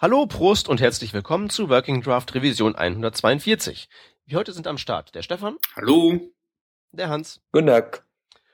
[0.00, 3.88] Hallo, Prost und herzlich willkommen zu Working Draft Revision 142.
[4.26, 5.56] Wir heute sind am Start der Stefan.
[5.74, 6.20] Hallo.
[6.92, 7.40] Der Hans.
[7.50, 8.04] Guten Tag.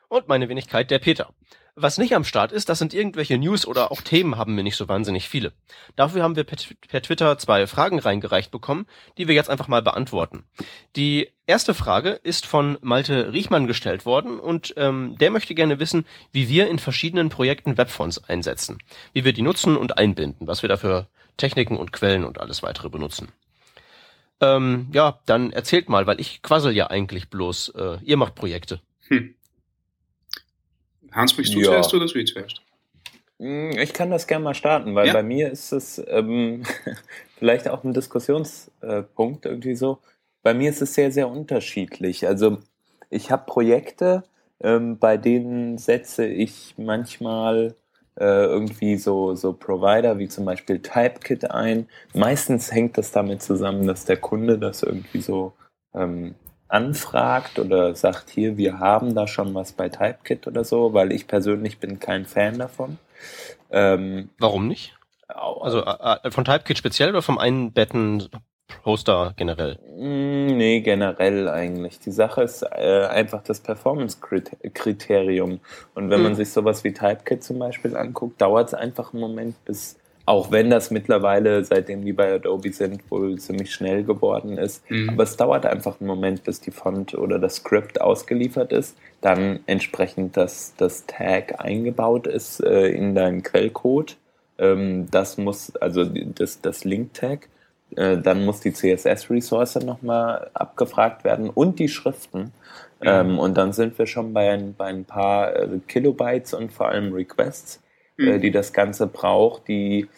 [0.08, 1.34] Und meine Wenigkeit der Peter.
[1.74, 4.76] Was nicht am Start ist, das sind irgendwelche News oder auch Themen haben wir nicht
[4.76, 5.52] so wahnsinnig viele.
[5.96, 6.56] Dafür haben wir per,
[6.88, 8.86] per, Twitter zwei Fragen reingereicht bekommen,
[9.18, 10.44] die wir jetzt einfach mal beantworten.
[10.96, 16.06] Die erste Frage ist von Malte Riechmann gestellt worden und ähm, der möchte gerne wissen,
[16.32, 18.78] wie wir in verschiedenen Projekten Webfonts einsetzen,
[19.12, 22.88] wie wir die nutzen und einbinden, was wir dafür Techniken und Quellen und alles weitere
[22.88, 23.28] benutzen.
[24.40, 27.70] Ähm, ja, dann erzählt mal, weil ich quassel ja eigentlich bloß.
[27.70, 28.80] Äh, ihr macht Projekte.
[29.08, 29.34] Hm.
[31.12, 31.66] Hans, möchtest du ja.
[31.66, 32.60] zuerst oder soll ich zuerst?
[33.38, 35.12] Hm, ich kann das gerne mal starten, weil ja.
[35.12, 36.64] bei mir ist es ähm,
[37.38, 39.98] vielleicht auch ein Diskussionspunkt irgendwie so.
[40.42, 42.26] Bei mir ist es sehr, sehr unterschiedlich.
[42.26, 42.58] Also
[43.10, 44.24] ich habe Projekte,
[44.60, 47.74] ähm, bei denen setze ich manchmal
[48.16, 51.88] äh, irgendwie so, so Provider wie zum Beispiel Typekit ein.
[52.12, 55.52] Meistens hängt das damit zusammen, dass der Kunde das irgendwie so
[55.94, 56.34] ähm,
[56.68, 61.26] anfragt oder sagt, hier, wir haben da schon was bei Typekit oder so, weil ich
[61.26, 62.98] persönlich bin kein Fan davon.
[63.70, 64.96] Ähm, Warum nicht?
[65.28, 68.28] Also äh, äh, von Typekit speziell oder vom Einbetten
[68.84, 69.78] Hoster generell?
[69.96, 72.00] Mm, nee, generell eigentlich.
[72.00, 75.60] Die Sache ist äh, einfach das Performance-Kriterium.
[75.94, 76.22] Und wenn hm.
[76.22, 79.96] man sich sowas wie Typekit zum Beispiel anguckt, dauert es einfach einen Moment, bis
[80.26, 84.88] auch wenn das mittlerweile, seitdem die bei Adobe sind, wohl ziemlich schnell geworden ist.
[84.90, 85.10] Mhm.
[85.10, 89.60] Aber es dauert einfach einen Moment, bis die Font oder das Script ausgeliefert ist, dann
[89.66, 94.16] entsprechend das, das Tag eingebaut ist äh, in deinen Quellcode.
[94.58, 97.48] Ähm, das muss, also das, das Link-Tag.
[97.96, 102.52] Äh, dann muss die CSS-Ressource nochmal abgefragt werden und die Schriften.
[103.00, 103.08] Mhm.
[103.08, 106.88] Ähm, und dann sind wir schon bei ein, bei ein paar äh, Kilobytes und vor
[106.88, 107.80] allem Requests
[108.18, 108.40] äh, mhm.
[108.40, 110.08] die das Ganze braucht, die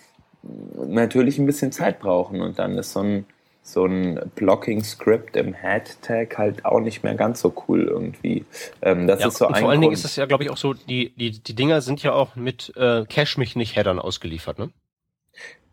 [0.86, 3.26] natürlich ein bisschen Zeit brauchen und dann ist so ein
[3.62, 8.44] so ein Blocking-Script im Head-Tag halt auch nicht mehr ganz so cool irgendwie.
[8.80, 10.56] Ähm, das ja, ist so ein vor allen Dingen ist es ja, glaube ich, auch
[10.56, 14.60] so, die, die, die Dinger sind ja auch mit äh, Cache mich nicht Headern ausgeliefert,
[14.60, 14.70] ne?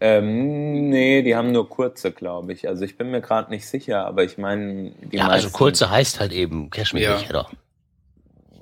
[0.05, 2.67] Ähm, nee, die haben nur kurze, glaube ich.
[2.67, 6.19] Also ich bin mir gerade nicht sicher, aber ich meine, die Ja, also kurze heißt
[6.19, 7.17] halt eben mich ja.
[7.17, 7.49] Header.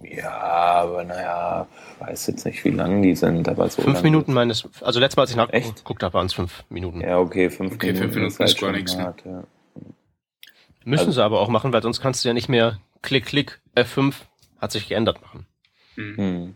[0.03, 3.81] Ja, aber naja, weiß jetzt nicht, wie lang die sind, aber so.
[3.81, 7.01] Fünf Minuten meines, also letztes Mal, als ich nachgeguckt habe, waren es fünf Minuten.
[7.01, 8.03] Ja, okay, fünf okay, Minuten.
[8.03, 8.95] Fünf Minuten ist, halt gar nichts.
[8.95, 9.43] Hart, ja.
[10.85, 13.61] Müssen also, sie aber auch machen, weil sonst kannst du ja nicht mehr Klick, Klick,
[13.75, 14.13] F5
[14.59, 15.47] hat sich geändert machen.
[15.95, 16.55] Hm.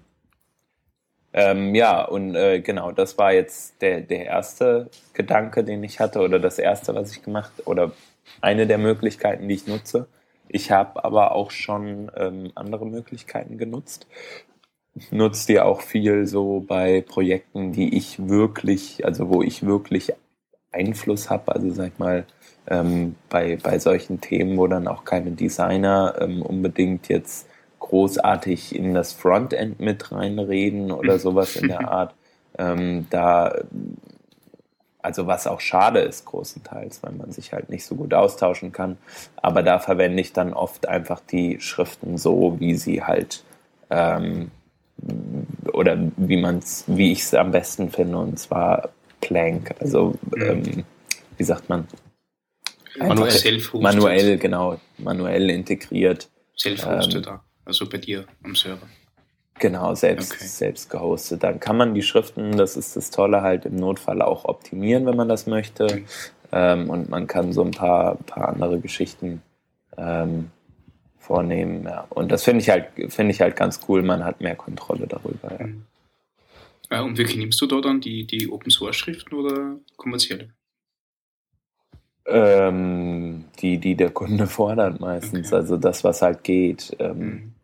[1.35, 1.41] Hm.
[1.41, 6.22] Ähm, ja, und äh, genau, das war jetzt der, der erste Gedanke, den ich hatte,
[6.22, 7.91] oder das erste, was ich gemacht, oder
[8.41, 10.07] eine der Möglichkeiten, die ich nutze.
[10.47, 14.07] Ich habe aber auch schon ähm, andere Möglichkeiten genutzt.
[15.12, 20.13] Nutze die auch viel so bei Projekten, die ich wirklich, also wo ich wirklich
[20.72, 21.53] Einfluss habe.
[21.53, 22.25] Also sag mal,
[22.68, 27.47] ähm, bei, bei solchen Themen, wo dann auch keine Designer ähm, unbedingt jetzt
[27.85, 32.16] großartig in das Frontend mit reinreden oder sowas in der Art.
[32.57, 33.53] Ähm, da
[35.06, 38.97] also was auch schade ist großenteils, weil man sich halt nicht so gut austauschen kann.
[39.35, 43.44] Aber da verwende ich dann oft einfach die Schriften so, wie sie halt
[43.91, 44.50] ähm,
[45.72, 48.90] oder wie man's, wie ich es am besten finde, und zwar
[49.22, 49.75] Plank.
[49.79, 50.41] Also mhm.
[50.41, 50.84] ähm,
[51.38, 51.88] wie sagt man?
[52.97, 53.62] Manuell.
[53.74, 56.29] Manuell, genau, manuell integriert.
[56.57, 58.88] Self-hosted, ähm, also bei dir am Server.
[59.59, 60.46] Genau, selbst, okay.
[60.46, 61.44] selbst gehostet.
[61.44, 65.16] Dann kann man die Schriften, das ist das Tolle, halt im Notfall auch optimieren, wenn
[65.16, 65.86] man das möchte.
[65.86, 66.06] Okay.
[66.52, 69.42] Ähm, und man kann so ein paar, paar andere Geschichten
[69.98, 70.52] ähm,
[71.18, 71.84] vornehmen.
[71.84, 72.06] Ja.
[72.09, 74.04] Und das finde ich halt, finde ich halt ganz cool.
[74.04, 75.52] Man hat mehr Kontrolle darüber.
[75.58, 75.68] Ja.
[75.68, 75.86] Mhm.
[76.92, 80.50] Ja, und wirklich nimmst du da dann die, die Open Source Schriften oder kommerzielle?
[82.28, 85.48] Ähm, die, die der Kunde fordert meistens.
[85.48, 85.56] Okay.
[85.56, 86.96] Also das, was halt geht.
[87.00, 87.55] Ähm, mhm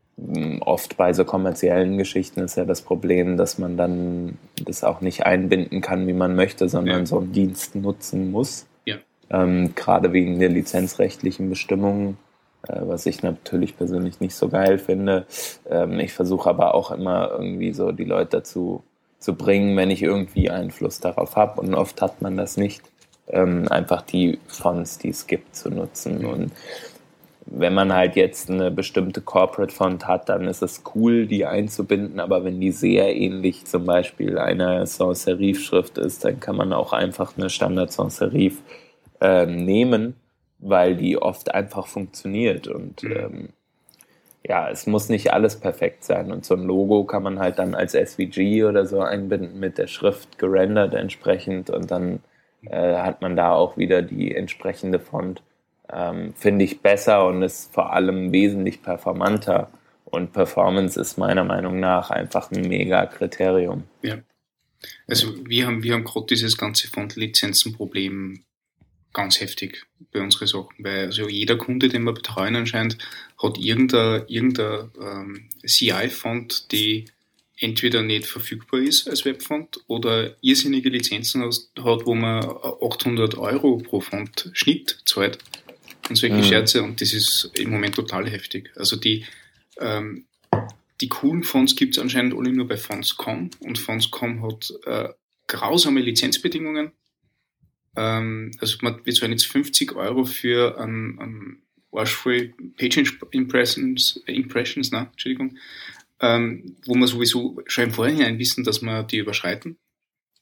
[0.61, 5.25] oft bei so kommerziellen Geschichten ist ja das Problem, dass man dann das auch nicht
[5.25, 7.05] einbinden kann, wie man möchte, sondern ja.
[7.05, 8.67] so einen Dienst nutzen muss.
[8.85, 8.97] Ja.
[9.29, 12.17] Ähm, gerade wegen der lizenzrechtlichen Bestimmungen,
[12.67, 15.25] äh, was ich natürlich persönlich nicht so geil finde.
[15.69, 18.83] Ähm, ich versuche aber auch immer irgendwie so die Leute dazu
[19.17, 21.61] zu bringen, wenn ich irgendwie Einfluss darauf habe.
[21.61, 22.83] Und oft hat man das nicht,
[23.27, 26.25] ähm, einfach die Fonts, die es gibt, zu nutzen.
[26.25, 26.51] Und
[27.53, 32.21] wenn man halt jetzt eine bestimmte Corporate Font hat, dann ist es cool, die einzubinden,
[32.21, 36.71] aber wenn die sehr ähnlich zum Beispiel einer Sans Serif Schrift ist, dann kann man
[36.71, 38.61] auch einfach eine Standard Sans Serif
[39.19, 40.15] äh, nehmen,
[40.59, 43.11] weil die oft einfach funktioniert und mhm.
[43.11, 43.49] ähm,
[44.47, 47.75] ja, es muss nicht alles perfekt sein und so ein Logo kann man halt dann
[47.75, 52.21] als SVG oder so einbinden mit der Schrift gerendert entsprechend und dann
[52.65, 55.43] äh, hat man da auch wieder die entsprechende Font.
[55.93, 59.69] Ähm, Finde ich besser und ist vor allem wesentlich performanter.
[60.05, 63.83] Und Performance ist meiner Meinung nach einfach ein mega Kriterium.
[64.01, 64.19] Ja.
[65.07, 68.43] Also wir haben, wir haben gerade dieses ganze Font-Lizenzen-Problem
[69.13, 72.97] ganz heftig bei unseren Sachen, weil also jeder Kunde, den wir betreuen anscheinend,
[73.41, 77.05] hat irgendeine, irgendeine ähm, CI-Font, die
[77.57, 84.01] entweder nicht verfügbar ist als Webfont oder irrsinnige Lizenzen hat, wo man 800 Euro pro
[84.01, 85.37] Font Schnitt zahlt
[86.11, 86.43] und solche mhm.
[86.43, 88.71] Scherze und das ist im Moment total heftig.
[88.75, 89.25] Also die,
[89.79, 90.25] ähm,
[90.99, 95.09] die coolen Fonts gibt es anscheinend alle nur bei Fonts.com und Fonts.com hat äh,
[95.47, 96.91] grausame Lizenzbedingungen.
[97.95, 101.61] Ähm, also man, wir zahlen jetzt 50 Euro für ein, ein
[101.93, 105.57] arschvoll Page Impressions, Impressions, na, Entschuldigung,
[106.19, 109.77] ähm, wo wir sowieso schon im Vorhinein wissen, dass wir die überschreiten.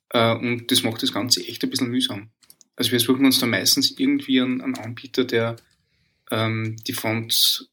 [0.10, 2.32] Äh, und das macht das Ganze echt ein bisschen mühsam.
[2.80, 5.58] Also wir suchen uns da meistens irgendwie einen, einen Anbieter, der
[6.32, 7.68] ähm, die Fonts,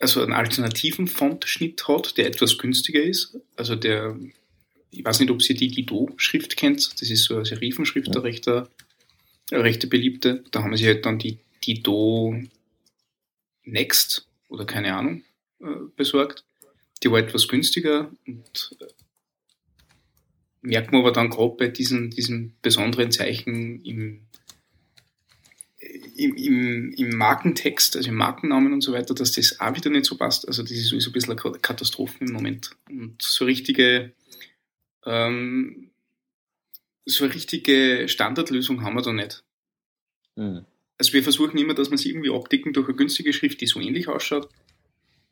[0.00, 3.38] also einen alternativen Fontschnitt hat, der etwas günstiger ist.
[3.54, 4.18] Also der,
[4.90, 7.00] ich weiß nicht, ob Sie die Guido-Schrift kennt.
[7.00, 8.68] Das ist so eine Serifenschrift, eine rechte,
[9.52, 10.42] rechte beliebte.
[10.50, 12.34] Da haben Sie halt dann die Guido
[13.62, 15.22] Next oder keine Ahnung
[15.60, 16.44] äh, besorgt.
[17.04, 18.86] Die war etwas günstiger und äh,
[20.62, 24.26] merkt man aber dann gerade bei diesen, diesen besonderen Zeichen im,
[26.16, 30.06] im, im, im Markentext, also im Markennamen und so weiter, dass das auch wieder nicht
[30.06, 30.46] so passt.
[30.48, 32.70] Also das ist sowieso ein bisschen eine Katastrophe im Moment.
[32.88, 34.12] Und so richtige,
[35.04, 35.90] ähm,
[37.04, 39.44] so eine richtige Standardlösung haben wir da nicht.
[40.36, 40.64] Mhm.
[40.98, 43.80] Also wir versuchen immer, dass wir sie irgendwie abdecken durch eine günstige Schrift, die so
[43.80, 44.48] ähnlich ausschaut,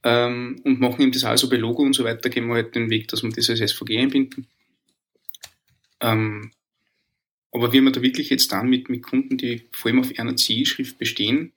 [0.03, 2.91] ähm, und machen ihm das also bei Logo und so weiter, gehen wir halt den
[2.91, 4.47] Weg, dass wir das als SVG einbinden.
[6.05, 6.51] Ähm,
[7.51, 10.37] aber wie wir da wirklich jetzt dann mit, mit Kunden, die vor allem auf einer
[10.37, 11.53] CI-Schrift bestehen,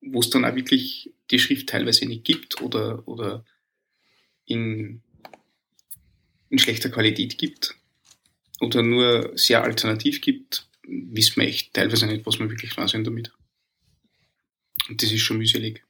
[0.00, 3.44] wo es dann auch wirklich die Schrift teilweise nicht gibt oder, oder
[4.44, 5.02] in,
[6.48, 7.76] in schlechter Qualität gibt
[8.60, 13.32] oder nur sehr alternativ gibt, wissen wir echt teilweise nicht, was wir wirklich dran damit.
[14.88, 15.82] Und das ist schon mühselig.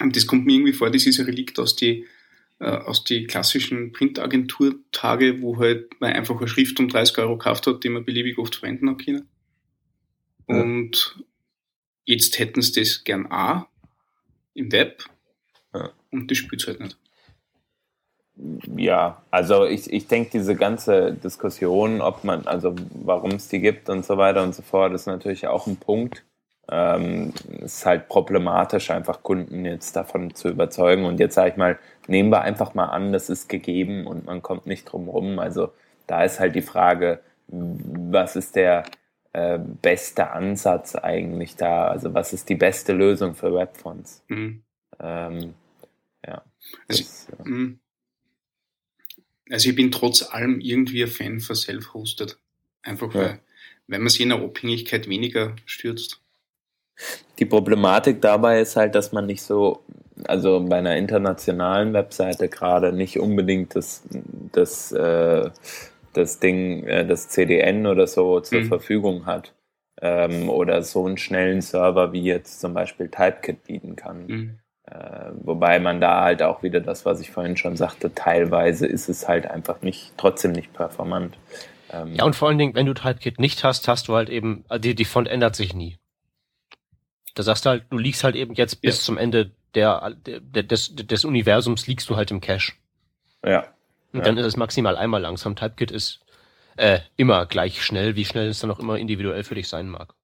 [0.00, 2.06] Und das kommt mir irgendwie vor, das ist ein Relikt aus die,
[2.66, 7.84] aus die klassischen Printagenturtage, wo halt man einfach eine Schrift um 30 Euro gekauft hat,
[7.84, 9.28] die man beliebig oft verwenden hat können.
[10.48, 10.60] Ja.
[10.60, 11.24] Und
[12.04, 13.66] jetzt hätten sie das gern auch
[14.54, 15.04] im Web
[15.74, 15.90] ja.
[16.10, 16.98] und das spielt halt nicht.
[18.76, 23.88] Ja, also ich, ich denke, diese ganze Diskussion, ob man, also warum es die gibt
[23.88, 26.24] und so weiter und so fort, ist natürlich auch ein Punkt
[26.72, 31.04] ähm, ist halt problematisch, einfach Kunden jetzt davon zu überzeugen.
[31.04, 34.40] Und jetzt sage ich mal, nehmen wir einfach mal an, das ist gegeben und man
[34.40, 35.38] kommt nicht drum rum.
[35.38, 35.72] Also
[36.06, 38.84] da ist halt die Frage, was ist der
[39.34, 41.88] äh, beste Ansatz eigentlich da?
[41.88, 44.24] Also was ist die beste Lösung für Webfonts?
[44.28, 44.62] Mhm.
[44.98, 45.54] Ähm,
[46.26, 46.42] ja.
[46.88, 47.44] Also, das, ja.
[47.44, 47.80] Mhm.
[49.50, 52.38] also, ich bin trotz allem irgendwie ein Fan für Self-Hosted.
[52.80, 53.38] Einfach weil, ja.
[53.88, 56.21] weil man sich in der Abhängigkeit weniger stürzt.
[57.38, 59.80] Die Problematik dabei ist halt, dass man nicht so,
[60.24, 64.02] also bei einer internationalen Webseite gerade nicht unbedingt das,
[64.52, 65.50] das, äh,
[66.12, 68.66] das Ding, äh, das CDN oder so zur mhm.
[68.66, 69.54] Verfügung hat.
[70.00, 74.26] Ähm, oder so einen schnellen Server wie jetzt zum Beispiel Typekit bieten kann.
[74.26, 74.58] Mhm.
[74.84, 79.08] Äh, wobei man da halt auch wieder das, was ich vorhin schon sagte, teilweise ist
[79.08, 81.38] es halt einfach nicht, trotzdem nicht performant.
[81.90, 84.64] Ähm, ja, und vor allen Dingen, wenn du Typekit nicht hast, hast du halt eben,
[84.78, 85.98] die, die Font ändert sich nie.
[87.34, 89.02] Da sagst du halt, du liegst halt eben jetzt bis ja.
[89.02, 92.72] zum Ende der, der, des, des Universums liegst du halt im Cache.
[93.44, 93.66] Ja.
[94.12, 94.24] Und ja.
[94.24, 95.56] dann ist es maximal einmal langsam.
[95.56, 96.20] Typekit ist
[96.76, 100.14] äh, immer gleich schnell, wie schnell es dann auch immer individuell für dich sein mag.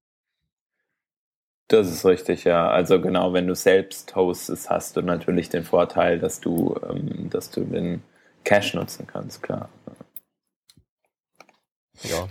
[1.68, 2.70] Das ist richtig, ja.
[2.70, 7.50] Also genau, wenn du selbst hostest, hast du natürlich den Vorteil, dass du, ähm, dass
[7.50, 8.02] du den
[8.44, 9.68] Cache nutzen kannst, klar.
[12.02, 12.28] Ja.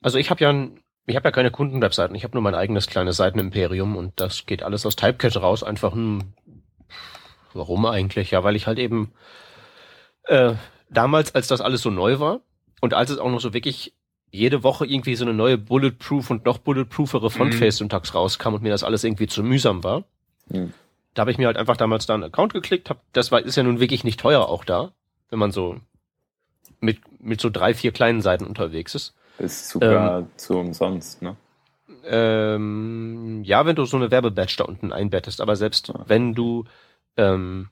[0.00, 2.86] Also ich habe ja ein ich habe ja keine Kundenwebseiten, ich habe nur mein eigenes
[2.86, 5.62] kleines Seitenimperium und das geht alles aus Typekit raus.
[5.62, 6.32] Einfach, hm,
[7.52, 8.30] warum eigentlich?
[8.30, 9.12] Ja, weil ich halt eben
[10.24, 10.54] äh,
[10.90, 12.40] damals, als das alles so neu war
[12.80, 13.94] und als es auch noch so wirklich
[14.30, 18.18] jede Woche irgendwie so eine neue Bulletproof und noch bulletproofere Frontface-Syntax mhm.
[18.18, 20.04] rauskam und mir das alles irgendwie zu mühsam war,
[20.48, 20.72] mhm.
[21.14, 23.56] da habe ich mir halt einfach damals da einen Account geklickt, hab, das war, ist
[23.56, 24.92] ja nun wirklich nicht teuer auch da,
[25.28, 25.76] wenn man so
[26.80, 29.14] mit, mit so drei, vier kleinen Seiten unterwegs ist.
[29.42, 31.36] Ist sogar ähm, zu umsonst, ne?
[32.04, 35.94] Ähm, ja, wenn du so eine Werbebadge da unten einbettest, aber selbst ja.
[36.06, 36.64] wenn du,
[37.16, 37.68] ähm,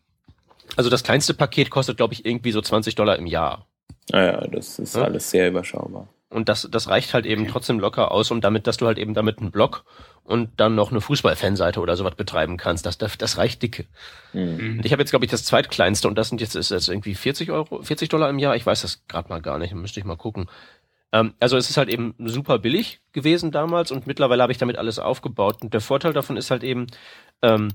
[0.77, 3.67] also das kleinste Paket kostet, glaube ich, irgendwie so 20 Dollar im Jahr.
[4.13, 5.03] Naja, das ist ja?
[5.03, 6.09] alles sehr überschaubar.
[6.29, 9.15] Und das, das reicht halt eben trotzdem locker aus, um damit, dass du halt eben
[9.15, 9.85] damit einen Blog
[10.23, 12.87] und dann noch eine Fußballfanseite oder sowas betreiben kannst.
[12.87, 13.87] Das, das, das reicht dicke.
[14.33, 14.77] Mhm.
[14.79, 17.17] Und ich habe jetzt, glaube ich, das zweitkleinste und das sind jetzt, ist jetzt irgendwie
[17.17, 18.55] 40 Euro, 40 Dollar im Jahr.
[18.55, 20.49] Ich weiß das gerade mal gar nicht, müsste ich mal gucken.
[21.13, 24.77] Ähm, also es ist halt eben super billig gewesen damals und mittlerweile habe ich damit
[24.77, 25.63] alles aufgebaut.
[25.63, 26.87] Und der Vorteil davon ist halt eben,
[27.43, 27.69] ähm,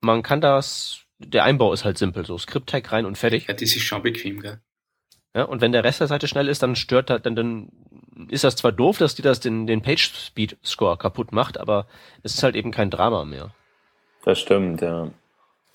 [0.00, 3.48] man kann das, der Einbau ist halt simpel, so Script-Tag rein und fertig.
[3.48, 4.60] Ja, das ist schon bequem, gell?
[5.34, 7.68] Ja, und wenn der Rest der Seite schnell ist, dann stört da, dann, dann
[8.28, 11.86] ist das zwar doof, dass die das den, den Page-Speed-Score kaputt macht, aber
[12.22, 13.54] es ist halt eben kein Drama mehr.
[14.24, 15.10] Das stimmt, ja.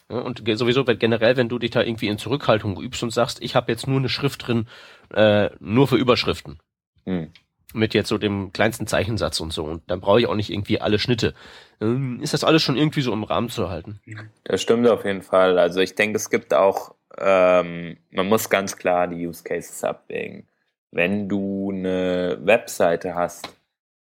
[0.09, 3.55] Ja, und sowieso generell, wenn du dich da irgendwie in Zurückhaltung übst und sagst, ich
[3.55, 4.67] habe jetzt nur eine Schrift drin,
[5.13, 6.59] äh, nur für Überschriften.
[7.05, 7.31] Hm.
[7.73, 9.63] Mit jetzt so dem kleinsten Zeichensatz und so.
[9.63, 11.33] Und dann brauche ich auch nicht irgendwie alle Schnitte.
[11.81, 13.99] Ähm, Ist das alles schon irgendwie so im Rahmen zu halten?
[14.43, 15.57] Das stimmt auf jeden Fall.
[15.57, 20.47] Also ich denke, es gibt auch, ähm, man muss ganz klar die Use Cases abwägen.
[20.91, 23.49] Wenn du eine Webseite hast,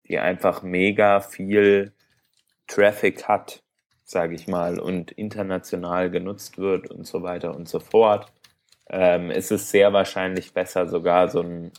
[0.09, 1.93] die einfach mega viel
[2.67, 3.63] Traffic hat,
[4.11, 8.31] sage ich mal, und international genutzt wird und so weiter und so fort,
[8.89, 11.71] ähm, ist es sehr wahrscheinlich besser, sogar so einen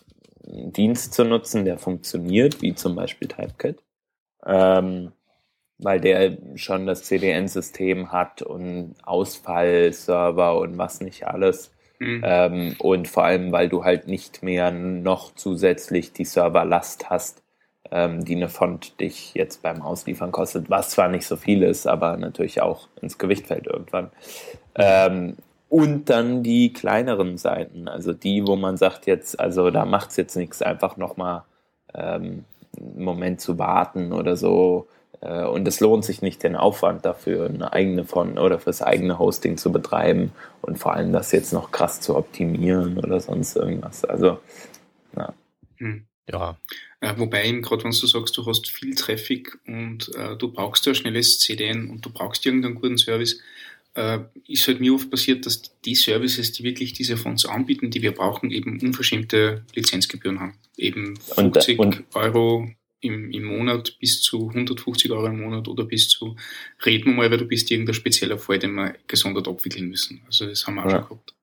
[0.44, 3.78] Dienst zu nutzen, der funktioniert, wie zum Beispiel Typekit.
[4.44, 5.12] Ähm,
[5.78, 11.72] weil der schon das CDN-System hat und Ausfallserver und was nicht alles.
[11.98, 12.22] Mhm.
[12.24, 17.41] Ähm, und vor allem, weil du halt nicht mehr noch zusätzlich die Serverlast hast,
[17.90, 21.86] ähm, die eine Font dich jetzt beim Ausliefern kostet, was zwar nicht so viel ist,
[21.86, 24.10] aber natürlich auch ins Gewicht fällt irgendwann.
[24.74, 25.36] Ähm,
[25.68, 30.16] und dann die kleineren Seiten, also die, wo man sagt jetzt, also da macht es
[30.16, 31.44] jetzt nichts, einfach nochmal
[31.94, 32.44] ähm,
[32.78, 34.86] einen Moment zu warten oder so.
[35.20, 39.18] Äh, Und es lohnt sich nicht, den Aufwand dafür, eine eigene von oder fürs eigene
[39.18, 44.04] Hosting zu betreiben und vor allem das jetzt noch krass zu optimieren oder sonst irgendwas.
[44.04, 44.38] Also,
[45.80, 46.06] Mhm.
[46.30, 46.58] Ja.
[47.00, 50.86] Äh, wobei eben gerade, wenn du sagst, du hast viel Traffic und äh, du brauchst
[50.86, 53.40] ja ein schnelles CDN und du brauchst irgendeinen guten Service,
[53.94, 58.02] äh, ist halt mir oft passiert, dass die Services, die wirklich diese Fonds anbieten, die
[58.02, 60.54] wir brauchen, eben unverschämte Lizenzgebühren haben.
[60.76, 65.84] Eben Und- 50 und- Euro im, im Monat bis zu 150 Euro im Monat oder
[65.84, 66.36] bis zu,
[66.86, 70.22] reden wir mal, weil du bist irgendein spezieller Fall, den wir gesondert abwickeln müssen.
[70.26, 70.98] Also das haben wir auch Ja.
[71.00, 71.34] schon gehabt.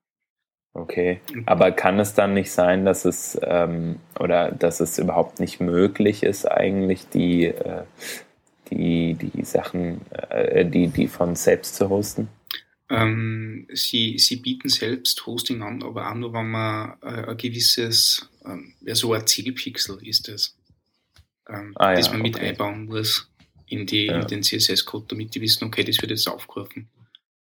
[0.74, 1.20] Okay.
[1.46, 6.22] Aber kann es dann nicht sein, dass es ähm, oder dass es überhaupt nicht möglich
[6.22, 7.84] ist, eigentlich die, äh,
[8.70, 10.00] die, die Sachen,
[10.30, 12.28] äh, die, die von selbst zu hosten?
[12.88, 18.28] Ähm, sie, sie bieten selbst Hosting an, aber auch nur, wenn man äh, ein gewisses,
[18.44, 20.56] ähm, ja, so ein Zielpixel ist es,
[21.48, 22.48] ähm, Ah, ja, das man mit okay.
[22.48, 23.30] einbauen muss
[23.66, 24.20] in, die, Ja.
[24.20, 26.88] in den CSS-Code, damit die wissen, okay, das wird jetzt aufgerufen.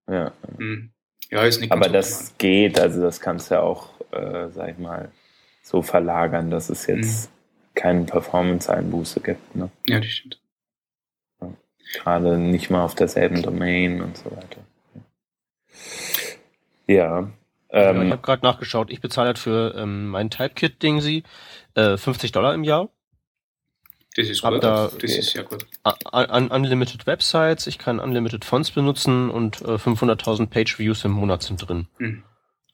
[0.06, 0.32] Ja.
[0.58, 0.90] Hm.
[1.30, 4.78] Ja, ist nicht Aber das geht, also das kannst du ja auch, äh, sag ich
[4.78, 5.10] mal,
[5.62, 7.30] so verlagern, dass es jetzt
[7.74, 9.54] keine Performance-Einbuße gibt.
[9.54, 9.70] Ne?
[9.86, 10.40] Ja, das stimmt.
[11.94, 14.60] Gerade nicht mal auf derselben Domain und so weiter.
[16.86, 17.30] Ja.
[17.72, 18.90] ja ich Ähm, habe gerade nachgeschaut.
[18.90, 21.22] Ich bezahle halt für ähm, mein Typekit-Ding sie
[21.74, 22.88] äh, 50 Dollar im Jahr.
[24.18, 24.62] Das ist gut.
[24.64, 25.64] da- das ist sehr gut.
[26.12, 31.42] Un un unlimited Websites, ich kann unlimited Fonts benutzen und äh, 500.000 Page-Views im Monat
[31.44, 31.86] sind drin.
[31.98, 32.24] Hm.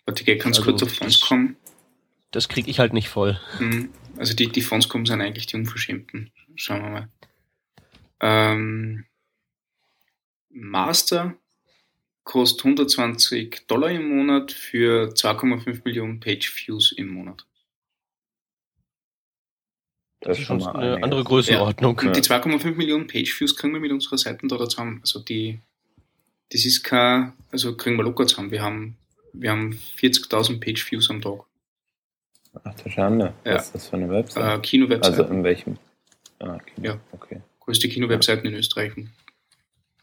[0.07, 1.57] Warte, geh ganz Also, kurz auf Fonts kommen.
[2.31, 3.39] Das kriege ich halt nicht voll.
[3.59, 3.91] Hm.
[4.17, 6.31] Also die, die Fonts kommen sind eigentlich die Unverschämten.
[6.57, 7.09] Schauen wir mal.
[8.21, 9.05] Ähm,
[10.51, 11.35] Master
[12.23, 17.45] kostet 120 Dollar im Monat für 2,5 Millionen Page-Views im Monat.
[20.25, 21.99] Das ist schon mal eine andere Größenordnung.
[21.99, 25.01] Und die 2,5 Millionen Page-Views kriegen wir mit unserer Seiten da zusammen.
[25.03, 25.59] Also die,
[26.51, 28.51] das ist kein, also kriegen wir locker zusammen.
[28.51, 28.97] Wir haben,
[29.35, 31.41] wir haben 40.000 Page-Views am Tag.
[32.63, 33.35] Ach du Schande.
[33.45, 33.57] Ja.
[33.57, 34.59] Was ist das für eine Website?
[34.59, 35.21] Äh, Kino-Webseiten.
[35.21, 35.77] also in welchem?
[36.39, 36.73] Ah, okay.
[36.83, 37.01] Ja.
[37.13, 37.41] Okay.
[37.61, 38.93] größte Kino-Webseiten in Österreich.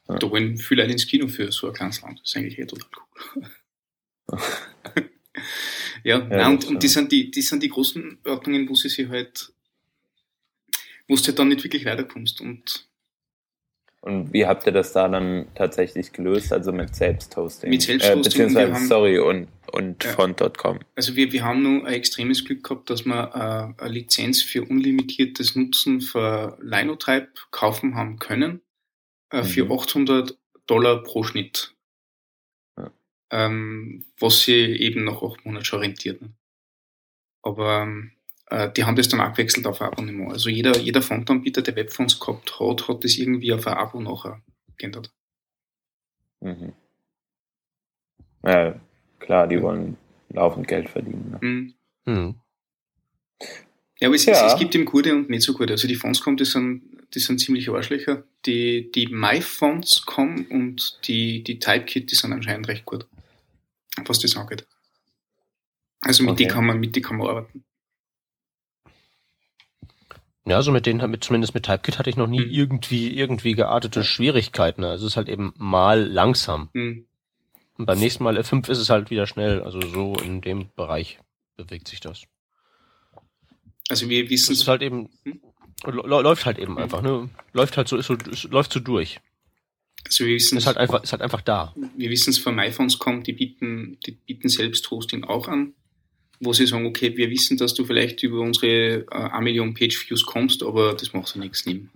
[0.07, 0.17] Ja.
[0.17, 2.19] Da wollen viele Leute ins Kino für so ein kleines Land.
[2.19, 2.89] Das ist eigentlich eh total
[3.35, 3.43] cool.
[6.03, 8.89] ja, nein, das und, und die sind die, die sind die großen Ordnungen, wo sie
[8.89, 9.51] sich halt,
[11.07, 12.41] wo du dann nicht wirklich weiterkommst.
[12.41, 12.87] Und
[14.03, 16.51] Und wie habt ihr das da dann tatsächlich gelöst?
[16.51, 17.69] Also mit Selbsthosting?
[17.69, 20.11] Mit Selbsthosting, Äh, beziehungsweise, haben- sorry, und, und Ja.
[20.13, 20.79] Font.com.
[20.95, 24.63] also wir, wir haben nur ein extremes Glück gehabt, dass wir äh, eine Lizenz für
[24.63, 28.61] unlimitiertes Nutzen für Linotype kaufen haben können,
[29.29, 29.71] äh, für Mhm.
[29.73, 31.75] 800 Dollar pro Schnitt.
[32.79, 32.91] Ja.
[33.29, 36.21] Ähm, was sie eben nach acht Monaten schon rentiert.
[36.23, 36.31] Ne?
[37.43, 38.20] Aber ähm, äh,
[38.75, 40.31] die haben das dann auch gewechselt auf ein Abonnement.
[40.33, 44.41] Also jeder, jeder Fontanbieter, der Webfonts gehabt hat, hat das irgendwie auf ein Abo nachher
[44.77, 45.11] geändert.
[46.41, 46.73] Mhm.
[48.43, 48.79] Ja,
[49.19, 49.97] klar, die wollen
[50.29, 51.31] laufend Geld verdienen.
[51.31, 51.47] Ne?
[51.47, 51.73] Mhm.
[52.05, 52.35] Hm.
[53.99, 54.33] Ja, aber es, Ja.
[54.47, 55.73] es, es gibt eben gute und nicht so gute.
[55.73, 56.81] Also die Fonts.com, die sind,
[57.13, 58.23] die sind ziemlich Arschlöcher.
[58.47, 63.05] Die, die MyFonts.com und die, die Typekit, die sind anscheinend recht gut.
[64.05, 64.65] Was das angeht.
[66.01, 66.43] Also mit Okay.
[66.43, 67.63] die kann man, mit die kann man arbeiten.
[70.45, 72.51] Ja, also mit denen, mit, zumindest mit Typekit hatte ich noch nie Mhm.
[72.51, 74.83] irgendwie, irgendwie geartete Schwierigkeiten.
[74.83, 76.69] Also es ist halt eben mal langsam.
[76.73, 77.05] Hm.
[77.77, 79.61] Und beim nächsten Mal F5 ist es halt wieder schnell.
[79.61, 81.19] Also so in dem Bereich
[81.57, 82.23] bewegt sich das.
[83.89, 85.41] Also wir wissen Es ist halt eben, Hm?
[85.85, 87.29] lä- läuft halt eben einfach, ne?
[87.53, 89.19] Läuft halt so, ist so, ist, läuft so durch.
[90.05, 91.73] also wir wissen Ist halt einfach, ist halt einfach da.
[91.97, 95.73] wir wissen es von MyPhones.com, die bieten, die bieten selbst Hosting auch an,
[96.41, 100.09] wo sie sagen, okay, wir wissen, dass du vielleicht über unsere äh, 1 Million Page
[100.09, 101.89] Views kommst, aber das macht so nichts, nimm.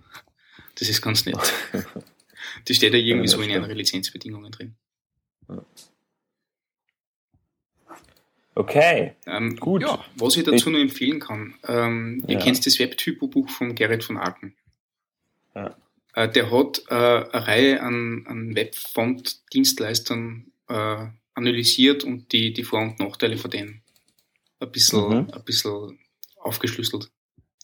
[0.78, 1.36] Das ist ganz nett.
[2.64, 4.76] Das steht ja irgendwie Ja, so in ihren Lizenzbedingungen drin.
[8.54, 9.82] Okay, Ähm, Gut.
[9.82, 12.40] Ja, was ich dazu nur empfehlen kann, ähm, ihr Ja.
[12.44, 14.54] kennt das Webtypo-Buch von Gerrit von Aken.
[15.54, 15.76] Ja.
[16.14, 22.80] Äh, der hat äh, eine Reihe an, an Webfont-Dienstleistern äh, analysiert und die, die Vor-
[22.80, 23.82] und Nachteile von denen
[24.60, 25.30] ein bisschen, Mhm.
[25.32, 25.98] ein bisschen
[26.38, 27.10] aufgeschlüsselt.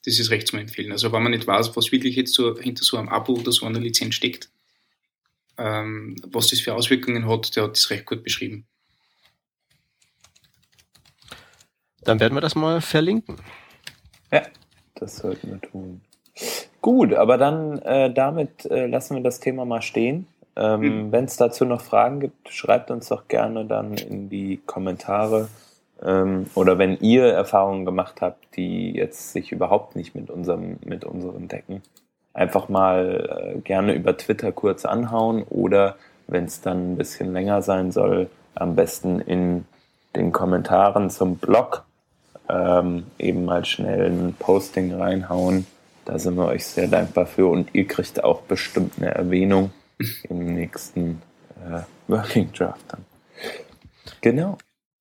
[0.05, 0.91] Das ist recht zu empfehlen.
[0.93, 3.67] Also wenn man nicht weiß, was wirklich jetzt so hinter so einem Abo oder so
[3.67, 4.51] einer Lizenz steckt,
[5.59, 8.67] ähm, was das für Auswirkungen hat, der hat das recht gut beschrieben.
[12.05, 13.37] Dann werden wir das mal verlinken.
[14.33, 14.43] ja,
[14.97, 16.01] das sollten wir tun.
[16.81, 20.27] Gut, aber dann äh, damit äh, lassen wir das Thema mal stehen.
[20.57, 21.13] Ähm, Mhm.
[21.13, 25.49] Wenn es dazu noch Fragen gibt, schreibt uns doch gerne dann in die Kommentare.
[26.05, 31.05] Ähm, oder wenn ihr Erfahrungen gemacht habt, die jetzt sich überhaupt nicht mit unserem, mit
[31.05, 31.83] unseren decken,
[32.35, 37.63] einfach mal äh, gerne über Twitter kurz anhauen oder wenn es dann ein bisschen länger
[37.63, 39.65] sein soll, am besten in
[40.17, 41.85] den Kommentaren zum Blog
[42.49, 45.67] ähm, eben mal schnell ein Posting reinhauen.
[46.05, 49.71] Da sind wir euch sehr dankbar für und ihr kriegt auch bestimmt eine Erwähnung
[50.29, 51.23] im nächsten
[51.65, 53.05] äh, Working Draft dann.
[54.21, 54.59] Genau.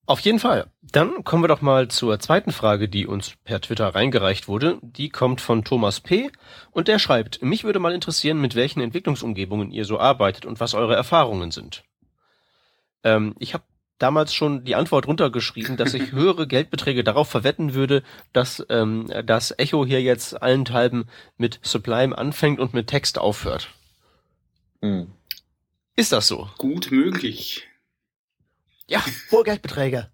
[0.08, 0.68] Auf jeden Fall.
[0.82, 4.80] Dann kommen wir doch mal zur zweiten Frage, die uns per Twitter reingereicht wurde.
[4.82, 6.32] Die kommt von Thomas P.
[6.72, 10.74] und der schreibt, mich würde mal interessieren, mit welchen Entwicklungsumgebungen ihr so arbeitet und was
[10.74, 11.84] eure Erfahrungen sind.
[13.04, 13.64] Ähm, ich habe
[14.00, 19.54] damals schon die Antwort runtergeschrieben, dass ich höhere Geldbeträge darauf verwetten würde, dass ähm, das
[19.58, 21.06] Echo hier jetzt allenthalben
[21.38, 23.70] mit Sublime anfängt und mit Text aufhört.
[24.82, 25.12] Hm.
[25.96, 26.50] Ist das so?
[26.58, 27.68] Gut möglich.
[28.88, 30.08] Ja, hohe Geldbeträge.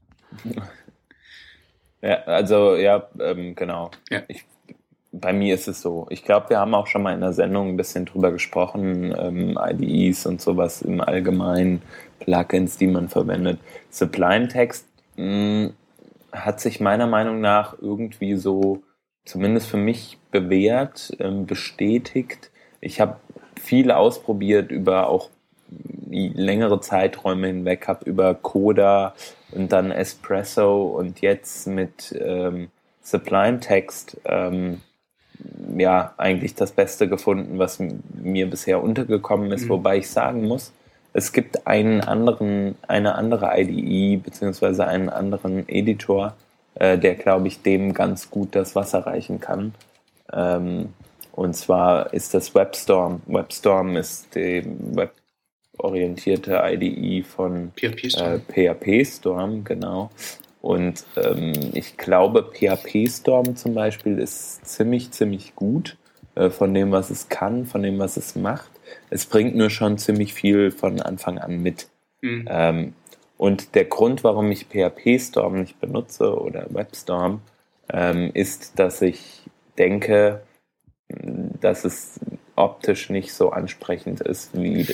[2.01, 3.91] Ja, also ja, ähm, genau.
[4.09, 4.21] Ja.
[4.27, 4.45] Ich,
[5.11, 6.05] bei mir ist es so.
[6.09, 9.57] Ich glaube, wir haben auch schon mal in der Sendung ein bisschen drüber gesprochen, ähm,
[9.59, 11.81] IDEs und sowas im Allgemeinen,
[12.19, 13.59] Plugins, die man verwendet.
[13.89, 15.71] Sublime Text mh,
[16.31, 18.83] hat sich meiner Meinung nach irgendwie so,
[19.25, 22.51] zumindest für mich, bewährt, ähm, bestätigt.
[22.79, 23.17] Ich habe
[23.59, 25.29] viel ausprobiert über auch
[26.09, 29.13] längere Zeiträume hinweg, habe über Coda
[29.51, 32.69] und dann Espresso und jetzt mit ähm,
[33.01, 34.81] Sublime Text ähm,
[35.77, 39.69] ja eigentlich das Beste gefunden, was mir bisher untergekommen ist, Mhm.
[39.69, 40.73] wobei ich sagen muss,
[41.13, 46.35] es gibt einen anderen, eine andere IDE beziehungsweise einen anderen Editor,
[46.75, 49.73] äh, der glaube ich dem ganz gut das Wasser reichen kann.
[50.33, 50.93] Ähm,
[51.31, 53.21] und zwar ist das WebStorm.
[53.27, 54.63] WebStorm ist die
[55.77, 60.09] weborientierte IDE von PHP ist äh, PHP Storm, genau.
[60.61, 65.97] Und ähm, ich glaube, PHP Storm zum Beispiel ist ziemlich, ziemlich gut
[66.35, 68.69] äh, von dem, was es kann, von dem, was es macht.
[69.09, 71.87] Es bringt nur schon ziemlich viel von Anfang an mit.
[72.21, 72.47] Mhm.
[72.49, 72.93] Ähm,
[73.37, 77.41] und der Grund, warum ich PHP Storm nicht benutze oder WebStorm,
[77.93, 79.43] ähm, ist, dass ich
[79.77, 80.41] denke,
[81.07, 82.19] dass es
[82.55, 84.87] optisch nicht so ansprechend ist, wie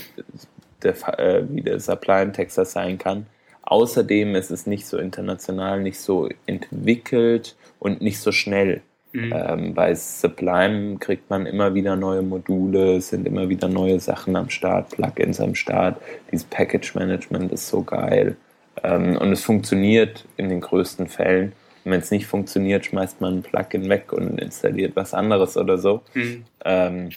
[0.84, 3.26] der, äh, wie der Sublime Text das sein kann.
[3.64, 8.82] Außerdem ist es nicht so international, nicht so entwickelt und nicht so schnell.
[9.14, 9.34] Mhm.
[9.34, 14.50] Ähm, bei Sublime kriegt man immer wieder neue Module, sind immer wieder neue Sachen am
[14.50, 16.02] Start, Plugins am Start.
[16.32, 18.36] Dieses Package Management ist so geil.
[18.84, 21.54] Ähm, und es funktioniert in den größten Fällen.
[21.86, 25.78] Und wenn es nicht funktioniert, schmeißt man ein Plugin weg und installiert was anderes oder
[25.78, 26.02] so.
[26.16, 26.44] Mhm.
[26.66, 27.10] Ähm,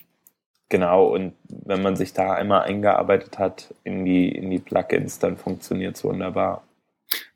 [0.69, 5.37] genau, und wenn man sich da einmal eingearbeitet hat in die, in die Plugins, dann
[5.37, 6.67] funktioniert es wunderbar.